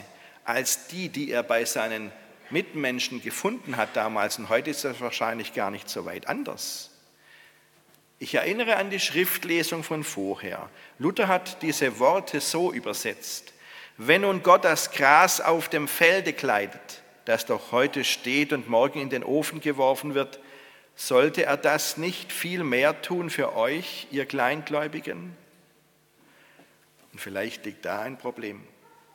als 0.46 0.88
die, 0.88 1.10
die 1.10 1.32
er 1.32 1.44
bei 1.44 1.66
seinen 1.66 2.12
Mitmenschen 2.50 3.22
gefunden 3.22 3.78
hat 3.78 3.96
damals. 3.96 4.38
Und 4.38 4.50
heute 4.50 4.70
ist 4.70 4.84
das 4.84 5.00
wahrscheinlich 5.00 5.54
gar 5.54 5.72
nicht 5.72 5.90
so 5.90 6.06
weit 6.06 6.28
anders. 6.28 6.92
Ich 8.20 8.36
erinnere 8.36 8.78
an 8.78 8.90
die 8.90 9.00
Schriftlesung 9.00 9.84
von 9.84 10.04
vorher. 10.04 10.70
Luther 11.00 11.28
hat 11.28 11.62
diese 11.62 12.00
Worte 12.00 12.40
so 12.40 12.72
übersetzt. 12.72 13.54
Wenn 13.98 14.22
nun 14.22 14.44
Gott 14.44 14.64
das 14.66 14.92
Gras 14.92 15.42
auf 15.42 15.70
dem 15.70 15.88
Felde 15.88 16.34
kleidet, 16.34 17.02
das 17.26 17.46
doch 17.46 17.72
heute 17.72 18.04
steht 18.04 18.54
und 18.54 18.70
morgen 18.70 19.00
in 19.00 19.10
den 19.10 19.24
Ofen 19.24 19.62
geworfen 19.62 20.14
wird, 20.14 20.40
sollte 20.96 21.46
er 21.46 21.58
das 21.58 21.98
nicht 21.98 22.32
viel 22.32 22.64
mehr 22.64 23.02
tun 23.02 23.30
für 23.30 23.56
euch, 23.56 24.08
ihr 24.12 24.26
Kleingläubigen? 24.26 25.36
Und 27.12 27.20
vielleicht 27.20 27.66
liegt 27.66 27.86
da 27.86 28.02
ein 28.02 28.18
Problem 28.18 28.64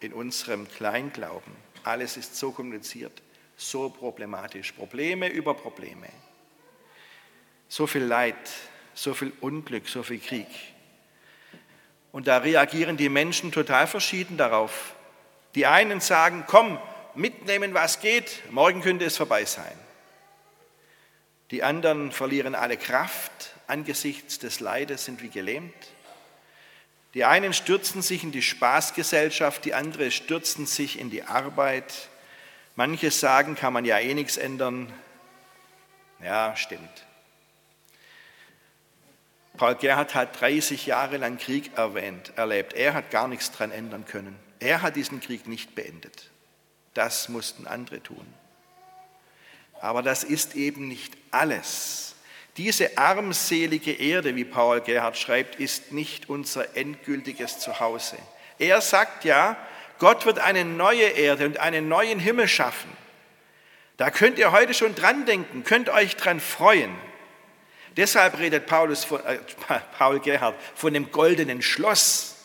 in 0.00 0.12
unserem 0.12 0.68
Kleinglauben. 0.68 1.52
Alles 1.84 2.16
ist 2.16 2.36
so 2.36 2.52
kompliziert, 2.52 3.22
so 3.56 3.90
problematisch. 3.90 4.72
Probleme 4.72 5.28
über 5.28 5.54
Probleme. 5.54 6.08
So 7.68 7.86
viel 7.86 8.04
Leid, 8.04 8.36
so 8.94 9.14
viel 9.14 9.32
Unglück, 9.40 9.88
so 9.88 10.02
viel 10.02 10.20
Krieg. 10.20 10.48
Und 12.12 12.26
da 12.26 12.38
reagieren 12.38 12.96
die 12.96 13.08
Menschen 13.08 13.52
total 13.52 13.86
verschieden 13.86 14.36
darauf. 14.36 14.94
Die 15.54 15.66
einen 15.66 16.00
sagen, 16.00 16.44
komm, 16.46 16.78
mitnehmen, 17.14 17.74
was 17.74 18.00
geht, 18.00 18.42
morgen 18.50 18.80
könnte 18.80 19.04
es 19.04 19.16
vorbei 19.16 19.44
sein. 19.44 19.76
Die 21.50 21.62
anderen 21.62 22.12
verlieren 22.12 22.54
alle 22.54 22.76
Kraft 22.76 23.54
angesichts 23.66 24.38
des 24.38 24.60
Leides, 24.60 25.04
sind 25.04 25.22
wie 25.22 25.30
gelähmt. 25.30 25.74
Die 27.14 27.24
einen 27.24 27.54
stürzen 27.54 28.02
sich 28.02 28.22
in 28.22 28.32
die 28.32 28.42
Spaßgesellschaft, 28.42 29.64
die 29.64 29.74
anderen 29.74 30.10
stürzen 30.10 30.66
sich 30.66 30.98
in 30.98 31.10
die 31.10 31.22
Arbeit. 31.22 32.08
Manche 32.76 33.10
sagen, 33.10 33.54
kann 33.54 33.72
man 33.72 33.84
ja 33.84 33.98
eh 33.98 34.12
nichts 34.14 34.36
ändern. 34.36 34.92
Ja, 36.22 36.54
stimmt. 36.56 37.06
Paul 39.56 39.74
Gerhard 39.74 40.14
hat 40.14 40.40
30 40.40 40.86
Jahre 40.86 41.16
lang 41.16 41.38
Krieg 41.38 41.76
erwähnt, 41.76 42.32
erlebt. 42.36 42.74
Er 42.74 42.94
hat 42.94 43.10
gar 43.10 43.26
nichts 43.26 43.50
daran 43.50 43.72
ändern 43.72 44.04
können. 44.04 44.38
Er 44.60 44.82
hat 44.82 44.94
diesen 44.94 45.20
Krieg 45.20 45.48
nicht 45.48 45.74
beendet. 45.74 46.30
Das 46.94 47.28
mussten 47.28 47.66
andere 47.66 48.02
tun. 48.02 48.26
Aber 49.80 50.02
das 50.02 50.24
ist 50.24 50.54
eben 50.54 50.88
nicht 50.88 51.16
alles. 51.30 52.14
Diese 52.56 52.98
armselige 52.98 53.92
Erde, 53.92 54.34
wie 54.34 54.44
Paul 54.44 54.80
Gerhard 54.80 55.16
schreibt, 55.16 55.60
ist 55.60 55.92
nicht 55.92 56.28
unser 56.28 56.76
endgültiges 56.76 57.60
Zuhause. 57.60 58.16
Er 58.58 58.80
sagt 58.80 59.24
ja, 59.24 59.56
Gott 59.98 60.26
wird 60.26 60.40
eine 60.40 60.64
neue 60.64 61.04
Erde 61.04 61.46
und 61.46 61.58
einen 61.58 61.88
neuen 61.88 62.18
Himmel 62.18 62.48
schaffen. 62.48 62.90
Da 63.96 64.10
könnt 64.10 64.38
ihr 64.38 64.52
heute 64.52 64.74
schon 64.74 64.94
dran 64.94 65.26
denken, 65.26 65.64
könnt 65.64 65.88
euch 65.88 66.16
dran 66.16 66.40
freuen. 66.40 66.94
Deshalb 67.96 68.38
redet 68.38 68.66
Paulus, 68.66 69.10
äh, 69.10 69.38
Paul 69.98 70.20
Gerhard 70.20 70.54
von 70.74 70.92
dem 70.94 71.10
goldenen 71.10 71.62
Schloss 71.62 72.36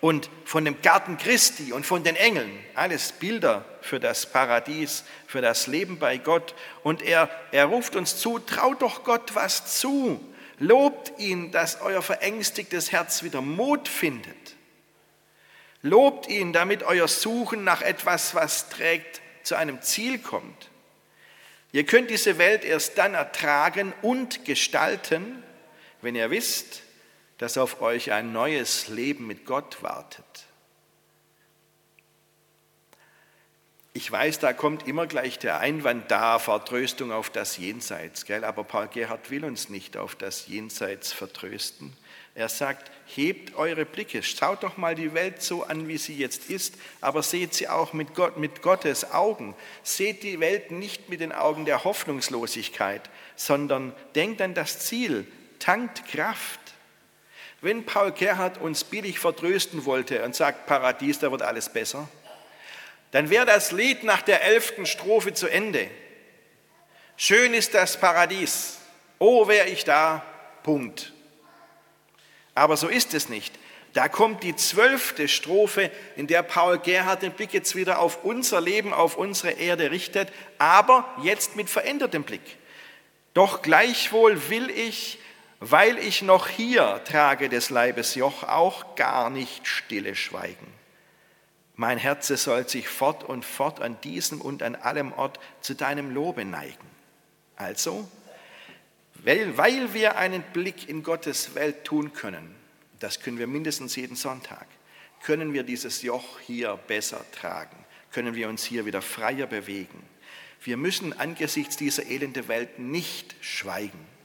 und 0.00 0.30
von 0.44 0.64
dem 0.64 0.80
Garten 0.82 1.18
Christi 1.18 1.72
und 1.72 1.84
von 1.84 2.04
den 2.04 2.16
Engeln. 2.16 2.50
Alles 2.74 3.12
Bilder 3.12 3.64
für 3.80 3.98
das 3.98 4.26
Paradies, 4.26 5.04
für 5.26 5.40
das 5.40 5.66
Leben 5.66 5.98
bei 5.98 6.18
Gott. 6.18 6.54
Und 6.82 7.02
er, 7.02 7.28
er 7.52 7.66
ruft 7.66 7.96
uns 7.96 8.16
zu, 8.18 8.38
traut 8.38 8.82
doch 8.82 9.04
Gott 9.04 9.34
was 9.34 9.78
zu. 9.78 10.20
Lobt 10.58 11.18
ihn, 11.18 11.50
dass 11.52 11.80
euer 11.80 12.02
verängstigtes 12.02 12.92
Herz 12.92 13.22
wieder 13.22 13.40
Mut 13.40 13.88
findet. 13.88 14.56
Lobt 15.82 16.28
ihn, 16.28 16.52
damit 16.52 16.82
euer 16.82 17.06
Suchen 17.06 17.64
nach 17.64 17.82
etwas, 17.82 18.34
was 18.34 18.68
trägt, 18.68 19.20
zu 19.44 19.54
einem 19.56 19.80
Ziel 19.82 20.18
kommt. 20.18 20.70
Ihr 21.70 21.84
könnt 21.84 22.10
diese 22.10 22.38
Welt 22.38 22.64
erst 22.64 22.98
dann 22.98 23.14
ertragen 23.14 23.92
und 24.02 24.44
gestalten, 24.44 25.42
wenn 26.02 26.14
ihr 26.14 26.30
wisst, 26.30 26.82
dass 27.38 27.56
auf 27.56 27.80
euch 27.80 28.12
ein 28.12 28.32
neues 28.32 28.88
Leben 28.88 29.26
mit 29.26 29.46
Gott 29.46 29.82
wartet. 29.82 30.24
Ich 33.94 34.12
weiß, 34.12 34.38
da 34.38 34.52
kommt 34.52 34.86
immer 34.86 35.08
gleich 35.08 35.40
der 35.40 35.58
Einwand 35.58 36.08
da, 36.10 36.38
Vertröstung 36.38 37.10
auf 37.10 37.30
das 37.30 37.56
Jenseits, 37.56 38.24
gell? 38.26 38.44
aber 38.44 38.62
Paul 38.62 38.86
Gerhard 38.86 39.30
will 39.30 39.44
uns 39.44 39.70
nicht 39.70 39.96
auf 39.96 40.14
das 40.14 40.46
Jenseits 40.46 41.12
vertrösten. 41.12 41.96
Er 42.36 42.48
sagt, 42.48 42.92
hebt 43.06 43.56
eure 43.56 43.84
Blicke, 43.84 44.22
schaut 44.22 44.62
doch 44.62 44.76
mal 44.76 44.94
die 44.94 45.14
Welt 45.14 45.42
so 45.42 45.64
an, 45.64 45.88
wie 45.88 45.98
sie 45.98 46.16
jetzt 46.16 46.48
ist, 46.48 46.76
aber 47.00 47.24
seht 47.24 47.54
sie 47.54 47.66
auch 47.66 47.92
mit, 47.92 48.14
Gott, 48.14 48.36
mit 48.36 48.62
Gottes 48.62 49.10
Augen. 49.10 49.56
Seht 49.82 50.22
die 50.22 50.38
Welt 50.38 50.70
nicht 50.70 51.08
mit 51.08 51.18
den 51.20 51.32
Augen 51.32 51.64
der 51.64 51.82
Hoffnungslosigkeit, 51.82 53.10
sondern 53.34 53.92
denkt 54.14 54.40
an 54.40 54.54
das 54.54 54.78
Ziel, 54.78 55.26
tankt 55.58 56.06
Kraft. 56.06 56.57
Wenn 57.60 57.84
Paul 57.84 58.12
Gerhard 58.12 58.58
uns 58.58 58.84
billig 58.84 59.18
vertrösten 59.18 59.84
wollte 59.84 60.24
und 60.24 60.34
sagt, 60.34 60.66
Paradies, 60.66 61.18
da 61.18 61.30
wird 61.32 61.42
alles 61.42 61.68
besser, 61.68 62.08
dann 63.10 63.30
wäre 63.30 63.46
das 63.46 63.72
Lied 63.72 64.04
nach 64.04 64.22
der 64.22 64.42
elften 64.42 64.86
Strophe 64.86 65.34
zu 65.34 65.48
Ende. 65.48 65.90
Schön 67.16 67.54
ist 67.54 67.74
das 67.74 67.98
Paradies, 67.98 68.78
oh 69.18 69.48
wäre 69.48 69.66
ich 69.68 69.84
da, 69.84 70.24
Punkt. 70.62 71.12
Aber 72.54 72.76
so 72.76 72.86
ist 72.86 73.14
es 73.14 73.28
nicht. 73.28 73.54
Da 73.94 74.08
kommt 74.08 74.44
die 74.44 74.54
zwölfte 74.54 75.26
Strophe, 75.26 75.90
in 76.14 76.28
der 76.28 76.42
Paul 76.42 76.78
Gerhard 76.78 77.22
den 77.22 77.32
Blick 77.32 77.52
jetzt 77.52 77.74
wieder 77.74 77.98
auf 77.98 78.22
unser 78.22 78.60
Leben, 78.60 78.92
auf 78.92 79.16
unsere 79.16 79.52
Erde 79.52 79.90
richtet, 79.90 80.32
aber 80.58 81.12
jetzt 81.22 81.56
mit 81.56 81.68
verändertem 81.68 82.22
Blick. 82.22 82.58
Doch 83.34 83.62
gleichwohl 83.62 84.50
will 84.50 84.70
ich 84.70 85.18
weil 85.60 85.98
ich 85.98 86.22
noch 86.22 86.48
hier 86.48 87.02
trage 87.04 87.48
des 87.48 87.70
Leibes 87.70 88.14
Joch, 88.14 88.44
auch 88.44 88.94
gar 88.94 89.30
nicht 89.30 89.66
stille 89.66 90.14
schweigen. 90.14 90.72
Mein 91.74 91.98
Herze 91.98 92.36
soll 92.36 92.68
sich 92.68 92.88
fort 92.88 93.24
und 93.24 93.44
fort 93.44 93.80
an 93.80 94.00
diesem 94.00 94.40
und 94.40 94.62
an 94.62 94.74
allem 94.74 95.12
Ort 95.12 95.38
zu 95.60 95.74
deinem 95.74 96.12
Lobe 96.12 96.44
neigen. 96.44 96.88
Also, 97.56 98.08
weil, 99.14 99.56
weil 99.56 99.94
wir 99.94 100.16
einen 100.16 100.42
Blick 100.42 100.88
in 100.88 101.02
Gottes 101.02 101.54
Welt 101.54 101.84
tun 101.84 102.12
können, 102.12 102.54
das 103.00 103.20
können 103.20 103.38
wir 103.38 103.46
mindestens 103.46 103.96
jeden 103.96 104.16
Sonntag, 104.16 104.66
können 105.22 105.52
wir 105.52 105.62
dieses 105.64 106.02
Joch 106.02 106.40
hier 106.40 106.76
besser 106.86 107.24
tragen, 107.32 107.76
können 108.12 108.34
wir 108.34 108.48
uns 108.48 108.64
hier 108.64 108.86
wieder 108.86 109.02
freier 109.02 109.46
bewegen. 109.46 110.02
Wir 110.62 110.76
müssen 110.76 111.18
angesichts 111.18 111.76
dieser 111.76 112.06
elenden 112.06 112.48
Welt 112.48 112.78
nicht 112.78 113.36
schweigen. 113.40 114.17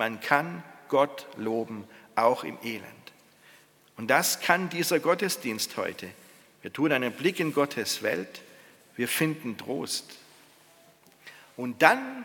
Man 0.00 0.18
kann 0.18 0.62
Gott 0.88 1.26
loben, 1.36 1.86
auch 2.14 2.42
im 2.42 2.56
Elend. 2.64 2.86
Und 3.98 4.06
das 4.08 4.40
kann 4.40 4.70
dieser 4.70 4.98
Gottesdienst 4.98 5.76
heute. 5.76 6.08
Wir 6.62 6.72
tun 6.72 6.90
einen 6.90 7.12
Blick 7.12 7.38
in 7.38 7.52
Gottes 7.52 8.02
Welt, 8.02 8.40
wir 8.96 9.08
finden 9.08 9.58
Trost. 9.58 10.16
Und 11.54 11.82
dann, 11.82 12.24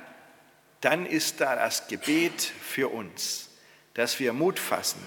dann 0.79 1.05
ist 1.05 1.41
da 1.41 1.57
das 1.57 1.89
Gebet 1.89 2.41
für 2.41 2.88
uns, 2.88 3.49
dass 3.93 4.21
wir 4.21 4.31
Mut 4.31 4.57
fassen 4.57 5.03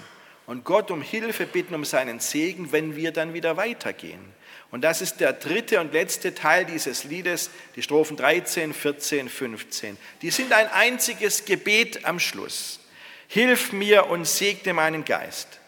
und 0.49 0.63
Gott 0.65 0.89
um 0.89 1.03
Hilfe 1.03 1.45
bitten, 1.45 1.75
um 1.75 1.85
seinen 1.85 2.19
Segen, 2.19 2.71
wenn 2.71 2.95
wir 2.95 3.11
dann 3.11 3.35
wieder 3.35 3.55
weitergehen. 3.55 4.33
Und 4.71 4.81
das 4.81 4.99
ist 4.99 5.19
der 5.19 5.33
dritte 5.33 5.79
und 5.79 5.93
letzte 5.93 6.33
Teil 6.33 6.65
dieses 6.65 7.03
Liedes, 7.03 7.51
die 7.75 7.83
Strophen 7.83 8.17
13, 8.17 8.73
14, 8.73 9.29
15. 9.29 9.95
Die 10.23 10.31
sind 10.31 10.51
ein 10.51 10.67
einziges 10.69 11.45
Gebet 11.45 12.03
am 12.03 12.19
Schluss. 12.19 12.79
Hilf 13.27 13.73
mir 13.73 14.07
und 14.07 14.25
segne 14.25 14.73
meinen 14.73 15.05
Geist. 15.05 15.59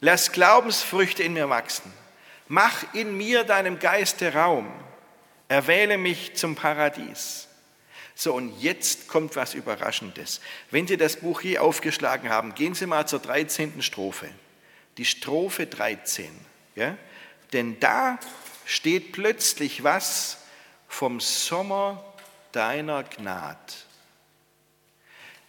Lass 0.00 0.32
Glaubensfrüchte 0.32 1.22
in 1.22 1.34
mir 1.34 1.48
wachsen. 1.48 1.92
Mach 2.48 2.92
in 2.94 3.16
mir 3.16 3.44
deinem 3.44 3.78
Geiste 3.78 4.34
Raum. 4.34 4.68
Erwähle 5.46 5.98
mich 5.98 6.34
zum 6.34 6.56
Paradies. 6.56 7.46
So, 8.20 8.34
und 8.34 8.60
jetzt 8.60 9.08
kommt 9.08 9.34
was 9.34 9.54
Überraschendes. 9.54 10.42
Wenn 10.70 10.86
Sie 10.86 10.98
das 10.98 11.16
Buch 11.16 11.40
hier 11.40 11.62
aufgeschlagen 11.62 12.28
haben, 12.28 12.54
gehen 12.54 12.74
Sie 12.74 12.84
mal 12.84 13.08
zur 13.08 13.20
13. 13.20 13.80
Strophe. 13.80 14.28
Die 14.98 15.06
Strophe 15.06 15.66
13. 15.66 16.30
Ja? 16.74 16.98
Denn 17.54 17.80
da 17.80 18.18
steht 18.66 19.12
plötzlich 19.12 19.84
was 19.84 20.36
vom 20.86 21.18
Sommer 21.18 22.04
deiner 22.52 23.04
Gnad. 23.04 23.86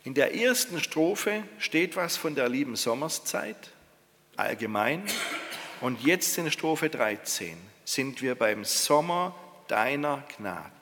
In 0.06 0.14
der 0.14 0.34
ersten 0.34 0.80
Strophe 0.80 1.44
steht 1.60 1.98
was 1.98 2.16
von 2.16 2.36
der 2.36 2.48
lieben 2.48 2.78
Sommerszeit, 2.78 3.72
allgemein. 4.38 5.04
Und 5.82 6.04
jetzt 6.04 6.38
in 6.38 6.50
Strophe 6.50 6.90
13 6.90 7.58
sind 7.84 8.22
wir 8.22 8.36
beim 8.36 8.64
Sommer 8.64 9.36
deiner 9.68 10.24
Gnad. 10.38 10.81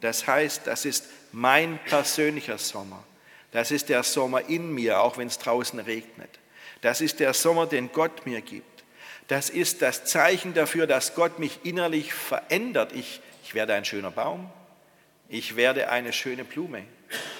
Das 0.00 0.26
heißt, 0.26 0.66
das 0.66 0.84
ist 0.84 1.04
mein 1.32 1.78
persönlicher 1.84 2.58
Sommer. 2.58 3.02
Das 3.50 3.70
ist 3.70 3.88
der 3.88 4.02
Sommer 4.02 4.48
in 4.48 4.72
mir, 4.72 5.00
auch 5.00 5.16
wenn 5.18 5.28
es 5.28 5.38
draußen 5.38 5.78
regnet. 5.80 6.38
Das 6.80 7.00
ist 7.00 7.20
der 7.20 7.34
Sommer, 7.34 7.66
den 7.66 7.90
Gott 7.92 8.26
mir 8.26 8.40
gibt. 8.40 8.84
Das 9.26 9.50
ist 9.50 9.82
das 9.82 10.04
Zeichen 10.04 10.54
dafür, 10.54 10.86
dass 10.86 11.14
Gott 11.14 11.38
mich 11.38 11.60
innerlich 11.64 12.14
verändert. 12.14 12.92
Ich, 12.92 13.20
ich 13.44 13.54
werde 13.54 13.74
ein 13.74 13.84
schöner 13.84 14.10
Baum. 14.10 14.50
Ich 15.28 15.56
werde 15.56 15.90
eine 15.90 16.12
schöne 16.12 16.44
Blume. 16.44 16.84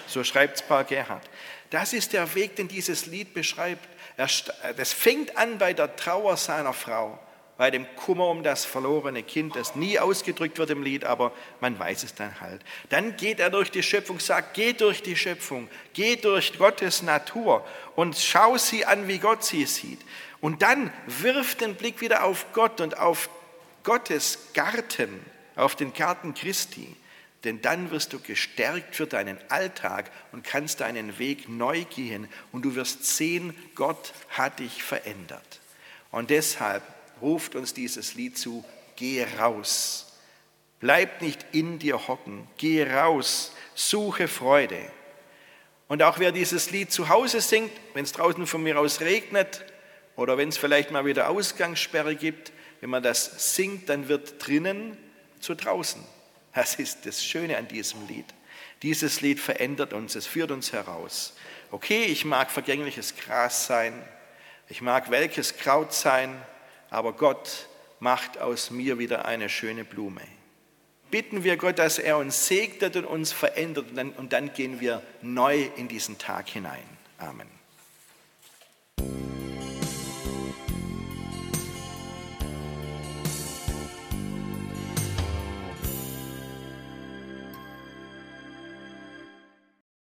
So 0.06 0.24
schreibt 0.24 0.56
es 0.56 0.62
Paul 0.62 0.84
Gerhard. 0.84 1.22
Das 1.70 1.92
ist 1.92 2.12
der 2.12 2.34
Weg, 2.34 2.56
den 2.56 2.68
dieses 2.68 3.06
Lied 3.06 3.32
beschreibt. 3.34 3.86
Das 4.16 4.92
fängt 4.92 5.36
an 5.36 5.58
bei 5.58 5.72
der 5.72 5.94
Trauer 5.96 6.36
seiner 6.36 6.72
Frau 6.72 7.18
bei 7.58 7.72
dem 7.72 7.86
Kummer 7.96 8.28
um 8.28 8.44
das 8.44 8.64
verlorene 8.64 9.24
Kind, 9.24 9.56
das 9.56 9.74
nie 9.74 9.98
ausgedrückt 9.98 10.58
wird 10.58 10.70
im 10.70 10.84
Lied, 10.84 11.04
aber 11.04 11.32
man 11.60 11.76
weiß 11.76 12.04
es 12.04 12.14
dann 12.14 12.40
halt. 12.40 12.62
Dann 12.88 13.16
geht 13.16 13.40
er 13.40 13.50
durch 13.50 13.72
die 13.72 13.82
Schöpfung, 13.82 14.20
sagt, 14.20 14.54
geh 14.54 14.72
durch 14.72 15.02
die 15.02 15.16
Schöpfung, 15.16 15.68
geh 15.92 16.14
durch 16.14 16.56
Gottes 16.56 17.02
Natur 17.02 17.66
und 17.96 18.16
schau 18.16 18.56
sie 18.56 18.86
an, 18.86 19.08
wie 19.08 19.18
Gott 19.18 19.44
sie 19.44 19.66
sieht. 19.66 19.98
Und 20.40 20.62
dann 20.62 20.92
wirf 21.06 21.56
den 21.56 21.74
Blick 21.74 22.00
wieder 22.00 22.22
auf 22.22 22.46
Gott 22.52 22.80
und 22.80 22.96
auf 22.96 23.28
Gottes 23.82 24.38
Garten, 24.54 25.20
auf 25.56 25.74
den 25.74 25.92
Garten 25.92 26.34
Christi. 26.34 26.94
Denn 27.42 27.60
dann 27.60 27.90
wirst 27.90 28.12
du 28.12 28.20
gestärkt 28.20 28.94
für 28.94 29.08
deinen 29.08 29.38
Alltag 29.48 30.12
und 30.30 30.44
kannst 30.44 30.80
deinen 30.80 31.18
Weg 31.18 31.48
neu 31.48 31.82
gehen 31.84 32.28
und 32.52 32.62
du 32.62 32.76
wirst 32.76 33.04
sehen, 33.04 33.52
Gott 33.74 34.12
hat 34.28 34.60
dich 34.60 34.84
verändert. 34.84 35.60
Und 36.12 36.30
deshalb 36.30 36.82
ruft 37.20 37.54
uns 37.54 37.74
dieses 37.74 38.14
Lied 38.14 38.38
zu, 38.38 38.64
geh 38.96 39.26
raus. 39.38 40.18
Bleib 40.81 41.22
nicht 41.22 41.44
in 41.52 41.78
dir 41.78 42.09
hocken, 42.09 42.46
geh 42.57 42.85
raus, 42.85 43.52
suche 43.74 44.28
Freude. 44.28 44.81
Und 45.88 46.02
auch 46.02 46.18
wer 46.18 46.33
dieses 46.33 46.70
Lied 46.70 46.92
zu 46.92 47.09
Hause 47.09 47.40
singt, 47.40 47.72
wenn 47.94 48.04
es 48.04 48.12
draußen 48.12 48.46
von 48.46 48.62
mir 48.62 48.78
aus 48.78 49.00
regnet 49.00 49.64
oder 50.16 50.37
wenn 50.37 50.50
es 50.50 50.59
vielleicht 50.59 50.90
mal 50.90 51.07
wieder 51.07 51.28
Ausgangssperre 51.31 52.14
gibt, 52.14 52.52
wenn 52.81 52.90
man 52.90 53.02
das 53.02 53.54
singt, 53.54 53.88
dann 53.88 54.09
wird 54.09 54.46
drinnen 54.46 54.96
zu 55.40 55.54
draußen. 55.54 56.04
Das 56.54 56.74
ist 56.76 57.07
das 57.07 57.24
Schöne 57.24 57.57
an 57.57 57.68
diesem 57.68 58.07
Lied. 58.07 58.26
Dieses 58.83 59.20
Lied 59.20 59.40
verändert 59.40 59.92
uns, 59.92 60.14
es 60.14 60.26
führt 60.26 60.50
uns 60.50 60.72
heraus. 60.72 61.35
Okay, 61.70 62.04
ich 62.04 62.24
mag 62.24 62.50
vergängliches 62.50 63.16
Gras 63.16 63.66
sein, 63.66 63.92
ich 64.68 64.81
mag 64.81 65.11
welches 65.11 65.57
Kraut 65.57 65.92
sein, 65.92 66.40
aber 66.90 67.12
Gott 67.12 67.68
macht 68.01 68.38
aus 68.38 68.70
mir 68.70 68.98
wieder 68.98 69.24
eine 69.24 69.48
schöne 69.48 69.85
Blume. 69.85 70.22
Bitten 71.11 71.42
wir 71.42 71.57
Gott, 71.57 71.79
dass 71.79 71.98
er 71.98 72.18
uns 72.18 72.46
segnet 72.46 72.96
und 72.96 73.05
uns 73.05 73.33
verändert 73.33 73.90
und 73.90 73.96
dann, 73.96 74.12
und 74.12 74.33
dann 74.33 74.53
gehen 74.53 74.81
wir 74.81 75.03
neu 75.22 75.68
in 75.77 75.88
diesen 75.88 76.18
Tag 76.18 76.48
hinein. 76.48 76.85
Amen. 77.18 77.57